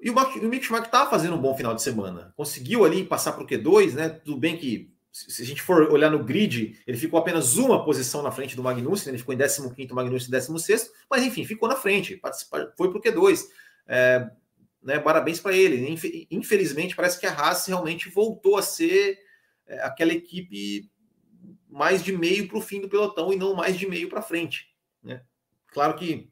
[0.00, 2.32] e o, o Mick Schumacher estava fazendo um bom final de semana.
[2.36, 4.08] Conseguiu ali passar para o Q2, né?
[4.08, 8.22] Tudo bem que se a gente for olhar no grid, ele ficou apenas uma posição
[8.22, 11.76] na frente do Magnussen, ele ficou em 15º, Magnussen em 16 mas enfim, ficou na
[11.76, 12.18] frente,
[12.76, 13.44] foi para o Q2.
[13.86, 14.30] É,
[14.82, 15.96] né, parabéns para ele.
[16.30, 19.18] Infelizmente, parece que a Haas realmente voltou a ser
[19.66, 20.90] é, aquela equipe
[21.68, 24.74] mais de meio para o fim do pelotão e não mais de meio para frente.
[25.02, 25.22] Né?
[25.68, 26.30] Claro que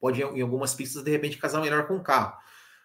[0.00, 2.36] pode, em algumas pistas, de repente, casar melhor com o carro.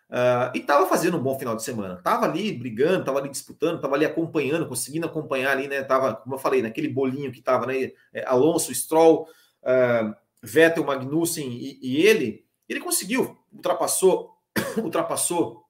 [0.09, 1.95] Uh, e estava fazendo um bom final de semana.
[1.95, 5.83] Estava ali brigando, estava ali disputando, estava ali acompanhando, conseguindo acompanhar ali, né?
[5.83, 7.91] Tava, como eu falei, naquele bolinho que estava, né?
[8.13, 9.27] É, Alonso, Stroll,
[9.63, 14.37] uh, Vettel, Magnussen e, e, ele, ele conseguiu, ultrapassou,
[14.81, 15.65] ultrapassou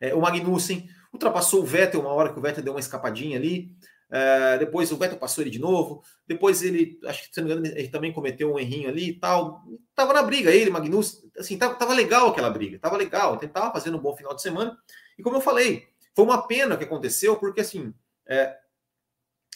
[0.00, 3.76] é, o Magnussen, ultrapassou o Vettel uma hora que o Vettel deu uma escapadinha ali.
[4.08, 6.02] Uh, depois o Vettel passou ele de novo.
[6.26, 9.18] Depois ele, acho que se não me engano, ele também cometeu um errinho ali e
[9.18, 9.62] tal.
[9.94, 11.22] Tava na briga, ele, Magnus.
[11.38, 13.38] Assim, tava, tava legal aquela briga, tava legal.
[13.40, 14.76] Ele tava fazendo um bom final de semana.
[15.18, 17.92] E como eu falei, foi uma pena que aconteceu, porque assim,
[18.26, 18.56] é,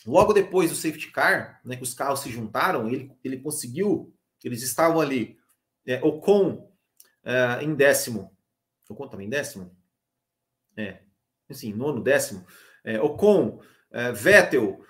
[0.07, 4.63] logo depois do safety car, né, que os carros se juntaram, ele, ele conseguiu, eles
[4.63, 5.39] estavam ali,
[5.87, 6.71] é, Ocon
[7.25, 8.37] é, em décimo.
[8.89, 9.75] Ocon também em décimo?
[10.77, 10.99] É,
[11.49, 12.45] assim, nono, décimo.
[12.85, 13.61] É, Ocon
[13.93, 14.85] é, Vettel,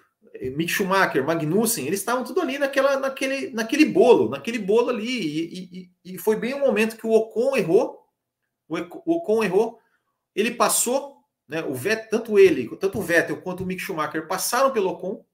[0.57, 5.07] Mick Schumacher, Magnussen, eles estavam tudo ali naquela, naquele, naquele bolo, naquele bolo ali.
[5.07, 8.01] E, e, e foi bem o momento que o Ocon errou.
[8.69, 9.79] O, Ocon errou,
[10.35, 11.63] ele passou, né?
[11.63, 15.25] O Vettel, tanto ele, tanto o Vettel quanto o Mick Schumacher passaram pelo Ocon.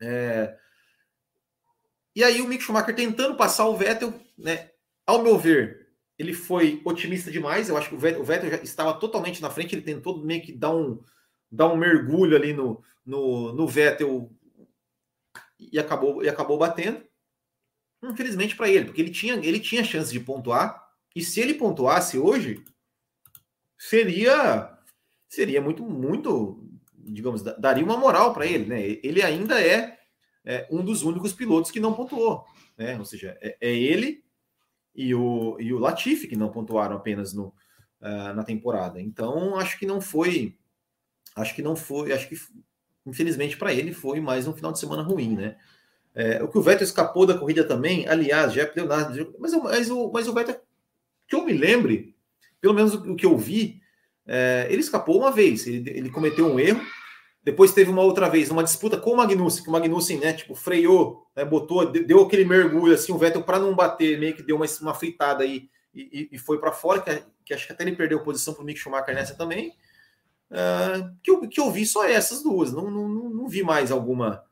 [0.00, 0.56] É,
[2.14, 4.70] e aí o Mick Schumacher tentando passar o Vettel, né?
[5.04, 7.68] Ao meu ver, ele foi otimista demais.
[7.68, 9.74] Eu acho que o Vettel, o Vettel já estava totalmente na frente.
[9.74, 11.02] Ele tentou meio que dar um,
[11.54, 14.30] dar um mergulho ali no, no, no Vettel
[15.58, 17.02] e acabou, e acabou batendo.
[18.02, 20.84] Infelizmente para ele, porque ele tinha, ele tinha chance de pontuar.
[21.14, 22.62] E se ele pontuasse hoje,
[23.78, 24.70] seria
[25.28, 26.64] seria muito, muito,
[26.96, 28.80] digamos, daria uma moral para ele, né?
[29.02, 29.98] Ele ainda é,
[30.44, 32.44] é, um dos únicos pilotos que não pontuou,
[32.76, 32.96] né?
[32.98, 34.22] Ou seja, é, é, ele
[34.94, 37.46] e o, e o Latifi que não pontuaram apenas no,
[38.00, 39.00] uh, na temporada.
[39.00, 40.56] Então, acho que não foi
[41.34, 42.36] acho que não foi, acho que
[43.06, 45.56] infelizmente para ele foi mais um final de semana ruim, né?
[46.14, 50.12] É, o que o Vettel escapou da corrida também, aliás, já Leonardo, mas, mas, o,
[50.12, 50.60] mas o Vettel,
[51.26, 52.14] que eu me lembre,
[52.60, 53.80] pelo menos o, que eu vi,
[54.24, 56.80] é, ele escapou uma vez, ele, ele cometeu um erro,
[57.42, 60.54] depois teve uma outra vez, numa disputa com o Magnussen, que o Magnussen, né, tipo,
[60.54, 64.54] freou, né, botou, deu aquele mergulho, assim, o Vettel, para não bater, meio que deu
[64.54, 67.82] uma, uma fritada aí e, e, e foi para fora, que, que, acho que até
[67.82, 69.72] ele perdeu posição para o Mick Schumacher nessa também.
[70.50, 74.44] Uh, que, eu, que eu vi só essas duas, não, não, não vi mais alguma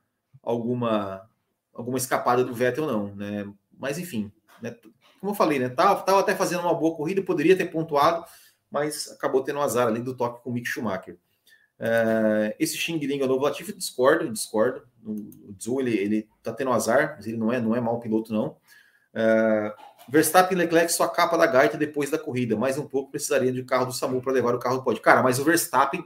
[0.42, 1.28] alguma
[1.72, 3.50] alguma escapada do Vettel, não, né?
[3.78, 4.74] Mas enfim, né?
[5.22, 5.68] como eu falei, né?
[5.68, 8.24] Tava, tava até fazendo uma boa corrida, poderia ter pontuado,
[8.68, 11.16] mas acabou tendo um azar ali do toque com o Mick Schumacher.
[11.78, 14.82] Uh, esse Xing Ling é o novo Latifi, discordo, discordo.
[15.04, 18.32] O Zhou, ele, ele tá tendo azar, mas ele não é, não é mau piloto,
[18.32, 18.56] não.
[19.14, 19.72] Uh,
[20.08, 22.56] Verstappen e Leclerc só capa da gaita depois da corrida.
[22.56, 25.02] Mais um pouco precisaria de carro do SAMU para levar o carro do pódio.
[25.02, 26.04] Cara, mas o Verstappen,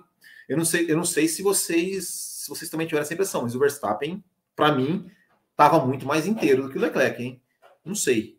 [0.48, 3.54] Eu não sei, eu não sei se vocês, se vocês também tiveram essa impressão, mas
[3.54, 4.22] o Verstappen,
[4.54, 5.10] para mim,
[5.50, 7.42] estava muito mais inteiro do que o Leclerc, hein?
[7.84, 8.36] Não sei.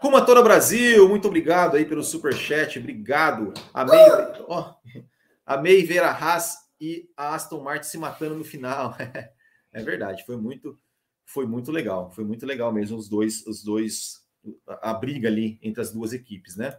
[0.00, 3.52] Rumatora Brasil, muito obrigado aí pelo super chat, obrigado.
[3.74, 3.98] Amei,
[5.44, 8.94] amei ver a Haas e a Aston Martin se matando no final.
[9.72, 10.78] é verdade, foi muito,
[11.28, 14.24] foi muito legal, foi muito legal mesmo os dois, os dois,
[14.66, 16.74] a briga ali entre as duas equipes, né?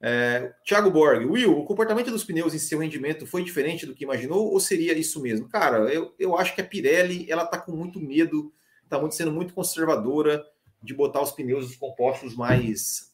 [0.00, 4.04] É, Thiago Borg, Will, o comportamento dos pneus em seu rendimento foi diferente do que
[4.04, 5.48] imaginou ou seria isso mesmo?
[5.48, 8.52] Cara, eu, eu acho que a Pirelli ela tá com muito medo,
[8.88, 10.46] tá muito, sendo muito conservadora
[10.82, 13.12] de botar os pneus os compostos mais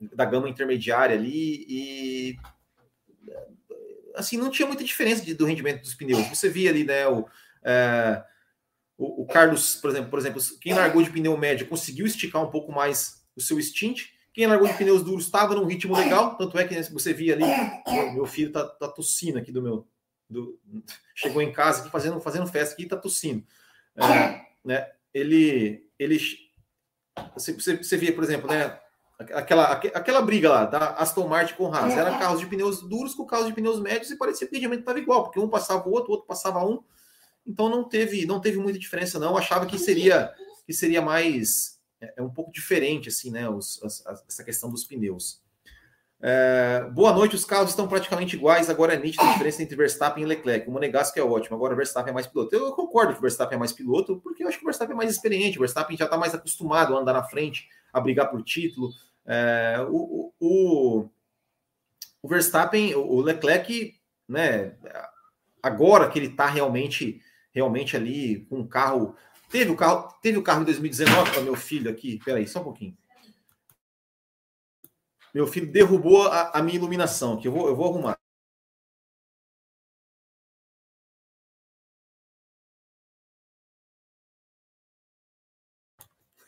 [0.00, 2.36] da gama intermediária ali e
[4.16, 6.26] assim não tinha muita diferença de, do rendimento dos pneus.
[6.28, 7.24] Você via ali, né, o,
[7.64, 8.22] é,
[8.98, 12.50] o, o, Carlos, por exemplo, por exemplo, quem largou de pneu médio conseguiu esticar um
[12.50, 16.58] pouco mais o seu stint quem largou de pneus duros estava num ritmo legal, tanto
[16.58, 19.88] é que você via ali, meu filho tá, tá tossindo aqui do meu.
[20.28, 20.60] Do,
[21.14, 23.42] chegou em casa aqui fazendo, fazendo festa aqui e tá tossindo.
[23.96, 25.88] É, né, ele.
[25.98, 26.20] ele
[27.32, 28.78] você, você, via, por exemplo, né,
[29.18, 31.94] aquela, aquela briga lá da Aston Martin com Haas.
[31.94, 34.80] Era carros de pneus duros com carros de pneus médios e parecia que o rendimento
[34.80, 36.84] estava igual, porque um passava o outro, o outro passava um.
[37.46, 39.30] Então não teve, não teve muita diferença, não.
[39.30, 40.32] Eu achava que seria,
[40.66, 43.48] que seria mais é, é um pouco diferente, assim, né?
[43.48, 45.44] Os, as, as, essa questão dos pneus.
[46.20, 48.70] É, boa noite, os carros estão praticamente iguais.
[48.70, 50.68] Agora é nítida a diferença entre Verstappen e Leclerc.
[50.68, 52.54] O Monegasco é ótimo, agora o Verstappen é mais piloto.
[52.54, 54.96] Eu concordo que o Verstappen é mais piloto, porque eu acho que o Verstappen é
[54.96, 55.58] mais experiente.
[55.58, 58.90] O Verstappen já está mais acostumado a andar na frente, a brigar por título.
[59.26, 61.08] É, o, o,
[62.22, 63.94] o, Verstappen, o Leclerc,
[64.28, 64.74] né?
[65.62, 67.20] Agora que ele está realmente,
[67.56, 69.16] realmente ali com um carro
[69.48, 72.18] Teve o carro, teve o carro em 2019 para meu filho aqui.
[72.24, 72.96] Peraí, só um pouquinho.
[75.32, 78.18] Meu filho derrubou a, a minha iluminação, que eu vou, eu vou arrumar.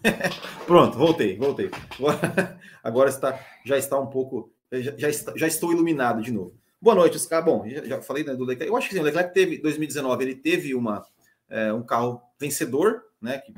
[0.67, 1.71] Pronto, voltei, voltei.
[1.99, 6.59] Agora, agora está, já está um pouco, já, já, está, já estou iluminado de novo.
[6.81, 7.45] Boa noite, Oscar.
[7.45, 8.71] Bom, já, já falei né, do Leclerc.
[8.71, 11.05] Eu acho que sim, o Leclerc teve 2019, ele teve uma
[11.49, 13.39] é, um carro vencedor, né?
[13.39, 13.53] Que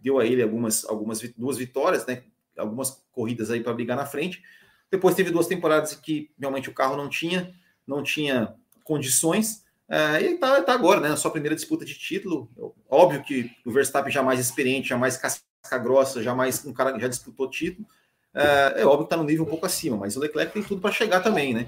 [0.00, 2.22] deu a ele algumas, algumas duas vitórias, né?
[2.56, 4.42] Algumas corridas aí para brigar na frente.
[4.90, 7.52] Depois teve duas temporadas que realmente o carro não tinha,
[7.84, 9.64] não tinha condições.
[9.88, 11.16] É, e está tá agora, né?
[11.16, 12.48] Sua primeira disputa de título.
[12.88, 16.92] Óbvio que o Verstappen já mais experiente, já mais casca grossa, já mais um cara
[16.92, 17.88] que já disputou título.
[18.34, 20.80] É, é óbvio que está no nível um pouco acima, mas o Leclerc tem tudo
[20.80, 21.66] para chegar também, né?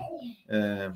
[0.49, 0.93] É,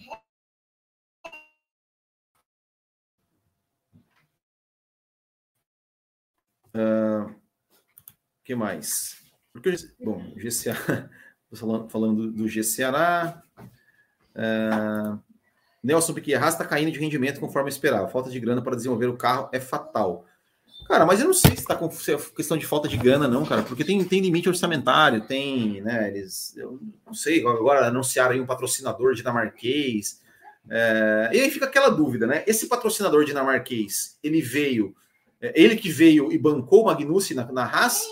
[6.74, 7.34] Uh,
[8.44, 9.16] que mais?
[9.52, 10.74] Porque, bom, GCA,
[11.52, 13.42] falando, falando do, GCA.
[14.34, 15.18] Uh,
[15.82, 18.08] Nelson Piquet está caindo de rendimento conforme esperava.
[18.08, 20.26] Falta de grana para desenvolver o carro é fatal.
[20.88, 23.28] Cara, mas eu não sei se está com se é questão de falta de grana,
[23.28, 28.32] não, cara, porque tem, tem limite orçamentário, tem, né, eles, eu não sei, agora anunciaram
[28.32, 30.22] aí um patrocinador dinamarquês,
[30.70, 34.96] é, e aí fica aquela dúvida, né, esse patrocinador dinamarquês, ele veio
[35.42, 38.02] é, ele que veio e bancou o Magnussen na, na Haas,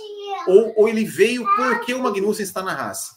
[0.46, 3.16] ou, ou ele veio porque o Magnussen está na Haas?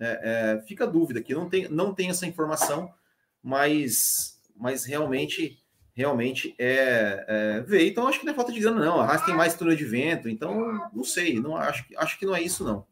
[0.00, 2.92] É, é, fica a dúvida aqui, não tem, não tem essa informação,
[3.40, 5.62] mas, mas realmente
[5.98, 7.88] realmente é, é veio.
[7.88, 9.00] Então acho que não é falta de grana, não.
[9.00, 12.36] A Haas tem mais túnel de vento, então não sei, não acho, acho que não
[12.36, 12.86] é isso, não.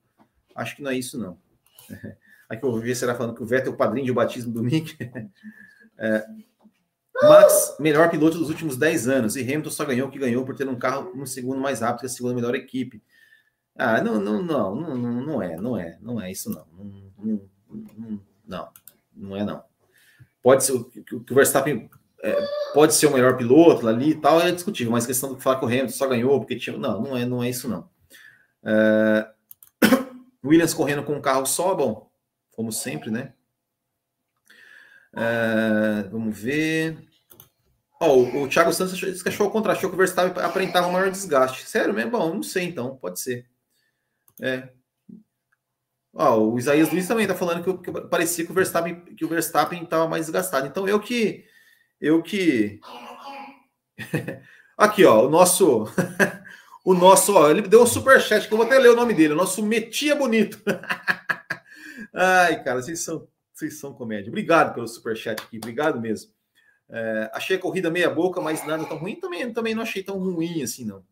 [0.57, 1.39] Acho que não é isso, não.
[2.49, 4.97] Aqui eu ouvi será falando que o Vettel é o padrinho de batismo do Mick.
[5.99, 6.27] É,
[7.23, 9.35] Max, melhor piloto dos últimos 10 anos.
[9.35, 12.01] E Hamilton só ganhou o que ganhou por ter um carro um segundo mais rápido
[12.01, 13.03] que a segunda melhor equipe.
[13.75, 16.67] Ah, não, não, não, não, não é, não é, não é isso não.
[16.77, 17.41] Não,
[17.73, 18.69] não, não,
[19.15, 19.65] não é não.
[20.43, 21.89] Pode ser que o Verstappen
[22.23, 22.37] é,
[22.73, 25.65] pode ser o melhor piloto ali e tal, é discutível, mas questão de falar que
[25.65, 26.77] o Hamilton só ganhou porque tinha.
[26.77, 27.89] Não, não é, não é isso não.
[28.65, 29.29] É...
[30.45, 32.11] Williams correndo com um carro só, bom,
[32.53, 33.33] como sempre, né?
[35.13, 36.99] Uh, vamos ver.
[38.01, 40.93] O, o Thiago Santos disse que achou o contrário, achou que o Verstappen aparentava um
[40.93, 41.67] maior desgaste.
[41.67, 42.11] Sério mesmo?
[42.11, 43.47] Bom, não sei então, pode ser.
[44.41, 44.69] É.
[46.13, 49.83] O Isaías Luiz também está falando que, que, parecia que o Verstappen que o Verstappen
[49.83, 50.67] estava mais desgastado.
[50.67, 51.46] Então eu que
[52.01, 52.81] eu que
[54.77, 55.85] aqui ó o nosso
[56.85, 59.15] o nosso ó, ele deu um super chat que eu vou até ler o nome
[59.15, 60.63] dele, o nosso Metia Bonito.
[62.13, 64.29] Ai cara, vocês são vocês são comédia.
[64.29, 66.31] Obrigado pelo superchat aqui, obrigado mesmo.
[66.89, 69.17] É, achei a corrida meia boca, mas nada tão ruim.
[69.17, 71.03] Também, também não achei tão ruim assim, não.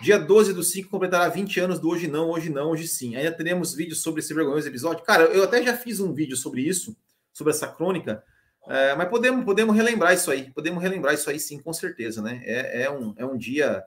[0.00, 3.14] Dia 12 do 5 completará 20 anos do Hoje Não, Hoje Não, Hoje Sim.
[3.14, 5.04] Ainda teremos vídeos sobre esse vergonhoso episódio.
[5.04, 6.96] Cara, eu até já fiz um vídeo sobre isso,
[7.32, 8.22] sobre essa crônica,
[8.68, 12.40] é, mas podemos, podemos relembrar isso aí, podemos relembrar isso aí sim, com certeza, né?
[12.44, 13.84] É, é, um, é um dia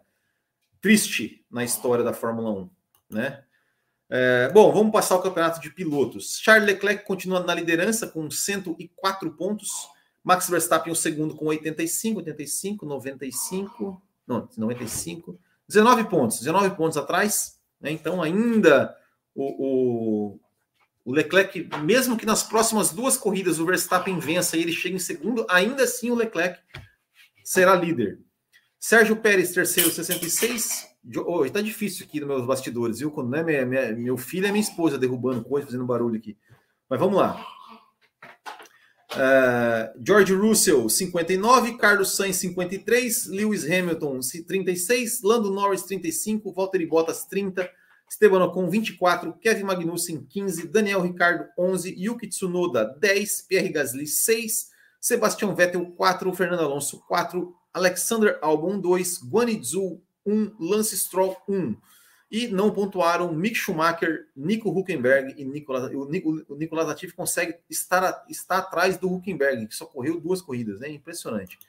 [0.82, 2.70] triste na história da Fórmula 1,
[3.10, 3.44] né?
[4.10, 6.40] É, bom, vamos passar o campeonato de pilotos.
[6.40, 9.70] Charles Leclerc continua na liderança com 104 pontos.
[10.24, 17.60] Max Verstappen o segundo com 85, 85, 95, não, 95, 19 pontos, 19 pontos atrás.
[17.80, 17.92] Né?
[17.92, 18.96] Então ainda
[19.34, 19.44] o,
[20.34, 20.40] o,
[21.06, 25.00] o, Leclerc, mesmo que nas próximas duas corridas o Verstappen vença e ele chegue em
[25.00, 26.60] segundo, ainda assim o Leclerc
[27.44, 28.20] será líder.
[28.80, 30.88] Sérgio Pérez, terceiro, 66.
[31.18, 33.12] Oh, tá difícil aqui nos meus bastidores, viu?
[33.12, 36.36] Quando não é minha, minha, meu filho é minha esposa derrubando coisa, fazendo barulho aqui.
[36.90, 37.46] Mas vamos lá.
[39.14, 47.26] Uh, George Russell, 59, Carlos Sainz, 53, Lewis Hamilton, 36, Lando Norris, 35, Valtteri Bottas,
[47.26, 47.70] 30,
[48.16, 54.70] Esteban Ocon, 24, Kevin Magnussen, 15, Daniel Ricardo, 11, Yuki Tsunoda, 10, Pierre Gasly, 6,
[55.02, 61.76] Sebastian Vettel, 4, Fernando Alonso, 4, Alexander Albon, 2, Guanyu 1, Lance Stroll, 1.
[62.32, 66.10] E não pontuaram Mick Schumacher, Nico Huckenberg e Nicolas, o,
[66.50, 70.90] o Nicolas Latifi consegue estar, estar atrás do Huckenberg, que só correu duas corridas, né?
[70.90, 71.60] impressionante.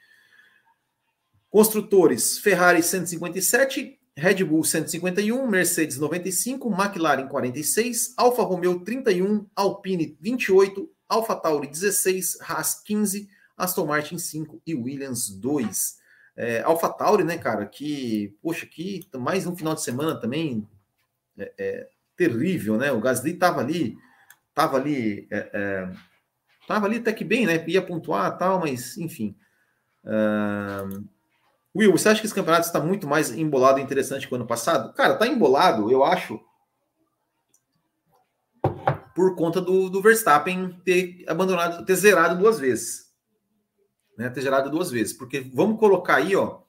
[1.51, 10.91] Construtores, Ferrari 157, Red Bull 151, Mercedes 95, McLaren 46, Alfa Romeo 31, Alpine 28,
[11.07, 15.99] Alfa Tauri 16, Haas 15, Aston Martin 5 e Williams 2.
[16.35, 20.67] É, Alpha Tauri, né, cara, que, poxa, que mais um final de semana também
[21.39, 22.91] é, é, terrível, né?
[22.93, 23.99] O Gasly tava ali,
[24.55, 25.93] tava ali, é, é
[26.67, 27.63] tava ali até que bem, né?
[27.69, 29.37] Ia pontuar tal, mas enfim.
[30.05, 31.05] Uh...
[31.77, 34.47] Will, você acha que esse campeonato está muito mais embolado e interessante que o ano
[34.47, 34.95] passado?
[34.95, 36.41] Cara, tá embolado, eu acho,
[39.15, 43.07] por conta do, do Verstappen ter abandonado, ter zerado duas vezes
[44.17, 45.13] né, ter gerado duas vezes.
[45.13, 46.63] Porque vamos colocar aí, ó.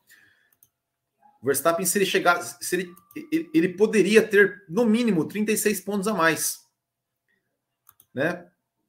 [1.41, 2.93] O Verstappen, se ele chegar, se ele,
[3.31, 6.65] ele, ele poderia ter no mínimo 36 pontos a mais.
[8.13, 8.45] Né?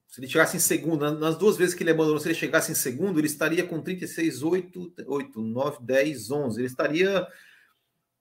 [0.09, 2.75] Se ele chegasse em segundo, nas duas vezes que ele abandonou, se ele chegasse em
[2.75, 6.61] segundo, ele estaria com 36, 8, 8 9, 10, 11.
[6.61, 7.29] Ele estaria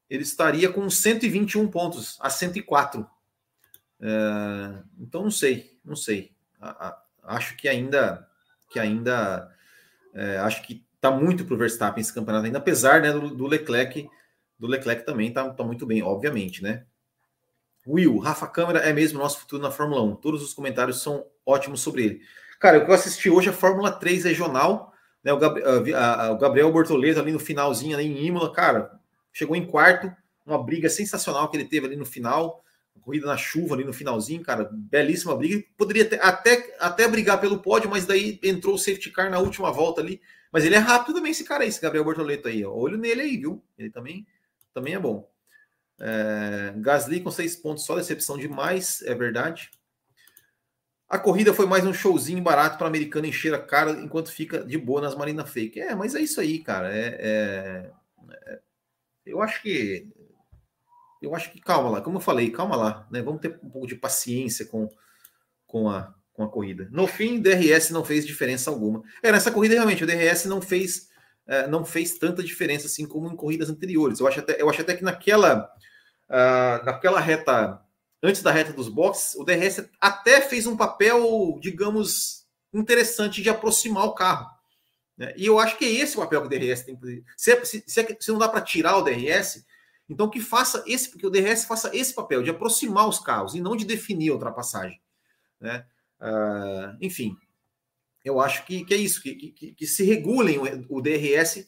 [0.09, 3.07] ele estaria com 121 pontos a 104.
[4.01, 6.31] É, então não sei, não sei.
[6.59, 7.03] A, a,
[7.35, 8.27] acho que ainda
[8.69, 9.49] que ainda
[10.13, 13.47] é, acho que está muito para o Verstappen esse campeonato ainda, apesar né, do, do,
[13.47, 14.09] Leclerc,
[14.59, 16.85] do Leclerc também está tá muito bem, obviamente, né?
[17.85, 20.15] Will, Rafa Câmara é mesmo nosso futuro na Fórmula 1.
[20.17, 22.21] Todos os comentários são ótimos sobre ele.
[22.59, 24.93] Cara, eu assisti hoje a Fórmula 3 regional,
[25.23, 25.31] né?
[25.31, 28.91] O, Gab, a, a, o Gabriel Bortoleto ali no finalzinho, ali em Imola, cara,
[29.31, 30.11] chegou em quarto,
[30.45, 32.63] uma briga sensacional que ele teve ali no final
[33.07, 35.63] corrida na chuva ali no finalzinho, cara, belíssima briga.
[35.77, 39.71] Poderia ter, até, até brigar pelo pódio, mas daí entrou o safety car na última
[39.71, 40.19] volta ali.
[40.51, 42.65] Mas ele é rápido também, esse cara aí, esse Gabriel Bortoleto aí.
[42.65, 42.73] Ó.
[42.73, 43.63] Olho nele aí, viu?
[43.77, 44.27] Ele também,
[44.73, 45.25] também é bom.
[46.01, 49.71] É, Gasly com seis pontos, só decepção demais, é verdade.
[51.09, 54.77] A corrida foi mais um showzinho barato para americano encher a cara enquanto fica de
[54.77, 55.79] boa nas Marina Fake.
[55.79, 56.93] É, mas é isso aí, cara.
[56.93, 57.91] É, é,
[58.45, 58.59] é
[59.25, 60.11] eu acho que
[61.21, 63.21] eu acho que calma lá, como eu falei, calma lá, né?
[63.21, 64.89] Vamos ter um pouco de paciência com,
[65.65, 66.87] com, a, com a corrida.
[66.91, 69.01] No fim, o DRS não fez diferença alguma.
[69.23, 71.09] É, nessa corrida, realmente, o DRS não fez,
[71.47, 74.19] é, não fez tanta diferença assim como em corridas anteriores.
[74.19, 75.69] Eu acho até, eu acho até que naquela,
[76.29, 77.81] uh, naquela reta,
[78.27, 84.05] antes da reta dos boxes, o DRS até fez um papel, digamos, interessante de aproximar
[84.05, 84.49] o carro.
[85.17, 85.33] Né?
[85.37, 87.83] E eu acho que é esse o papel que o DRS tem que é, se,
[87.87, 89.65] se, é, se não dá para tirar o DRS
[90.09, 93.61] então que faça esse, que o DRS faça esse papel de aproximar os carros e
[93.61, 95.01] não de definir a ultrapassagem,
[95.59, 95.85] né?
[96.19, 97.35] Uh, enfim,
[98.23, 101.67] eu acho que, que é isso, que, que, que, se regulem o, o DRS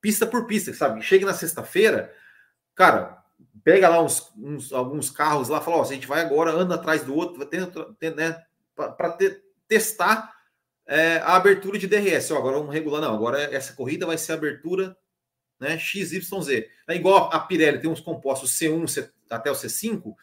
[0.00, 1.02] pista por pista, sabe?
[1.02, 2.12] Chega na sexta-feira,
[2.74, 3.21] cara,
[3.64, 7.04] pega lá uns, uns, alguns carros lá, fala, ó, a gente vai agora, anda atrás
[7.04, 8.42] do outro, né,
[8.74, 9.18] para
[9.68, 10.32] testar
[10.86, 12.30] é, a abertura de DRS.
[12.30, 14.96] Ó, agora vamos regular, não, agora essa corrida vai ser abertura
[15.62, 15.78] né?
[15.78, 16.48] XYZ.
[16.88, 20.14] É igual a Pirelli tem uns compostos C1 até o C5,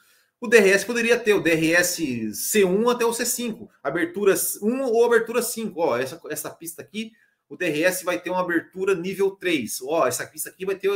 [0.42, 5.80] o DRS poderia ter o DRS C1 até o C5, abertura 1 ou abertura 5.
[5.80, 7.12] Ó, essa, essa pista aqui,
[7.50, 9.82] o DRS vai ter uma abertura nível 3.
[9.82, 10.90] Ó, essa pista aqui vai ter.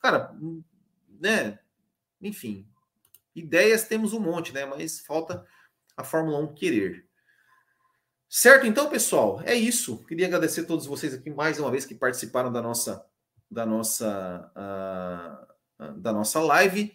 [0.00, 0.34] Cara,
[1.24, 1.58] né?
[2.20, 2.66] Enfim,
[3.34, 4.64] ideias temos um monte, né?
[4.66, 5.44] Mas falta
[5.96, 7.06] a Fórmula 1 querer.
[8.28, 10.04] Certo, então, pessoal, é isso.
[10.04, 13.04] Queria agradecer a todos vocês aqui mais uma vez que participaram da nossa
[13.50, 14.52] da nossa,
[15.78, 16.92] uh, da nossa live.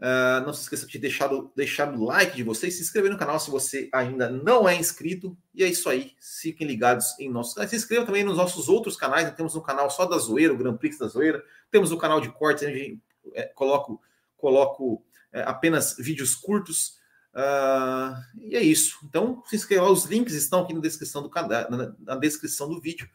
[0.00, 3.38] Uh, não se esqueça de deixar, deixar o like de vocês, se inscrever no canal
[3.38, 5.36] se você ainda não é inscrito.
[5.54, 6.12] E é isso aí.
[6.18, 7.70] Fiquem ligados em nossos canais.
[7.70, 9.30] Se inscreva também nos nossos outros canais.
[9.34, 11.42] Temos um canal só da Zoeira, o Grand Prix da Zoeira.
[11.70, 13.00] Temos o canal de cortes, onde
[13.34, 14.00] é, coloco,
[14.36, 16.98] coloco é, apenas vídeos curtos.
[17.32, 18.98] Uh, e é isso.
[19.04, 19.88] Então, se inscreva.
[19.88, 23.08] Os links estão aqui na descrição do canal, na, na descrição do vídeo.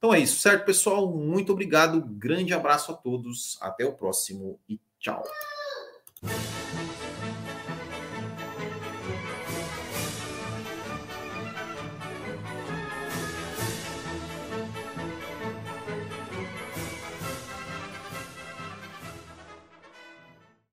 [0.00, 1.14] Então é isso, certo, pessoal?
[1.14, 2.00] Muito obrigado.
[2.00, 3.58] Grande abraço a todos.
[3.60, 5.22] Até o próximo e tchau.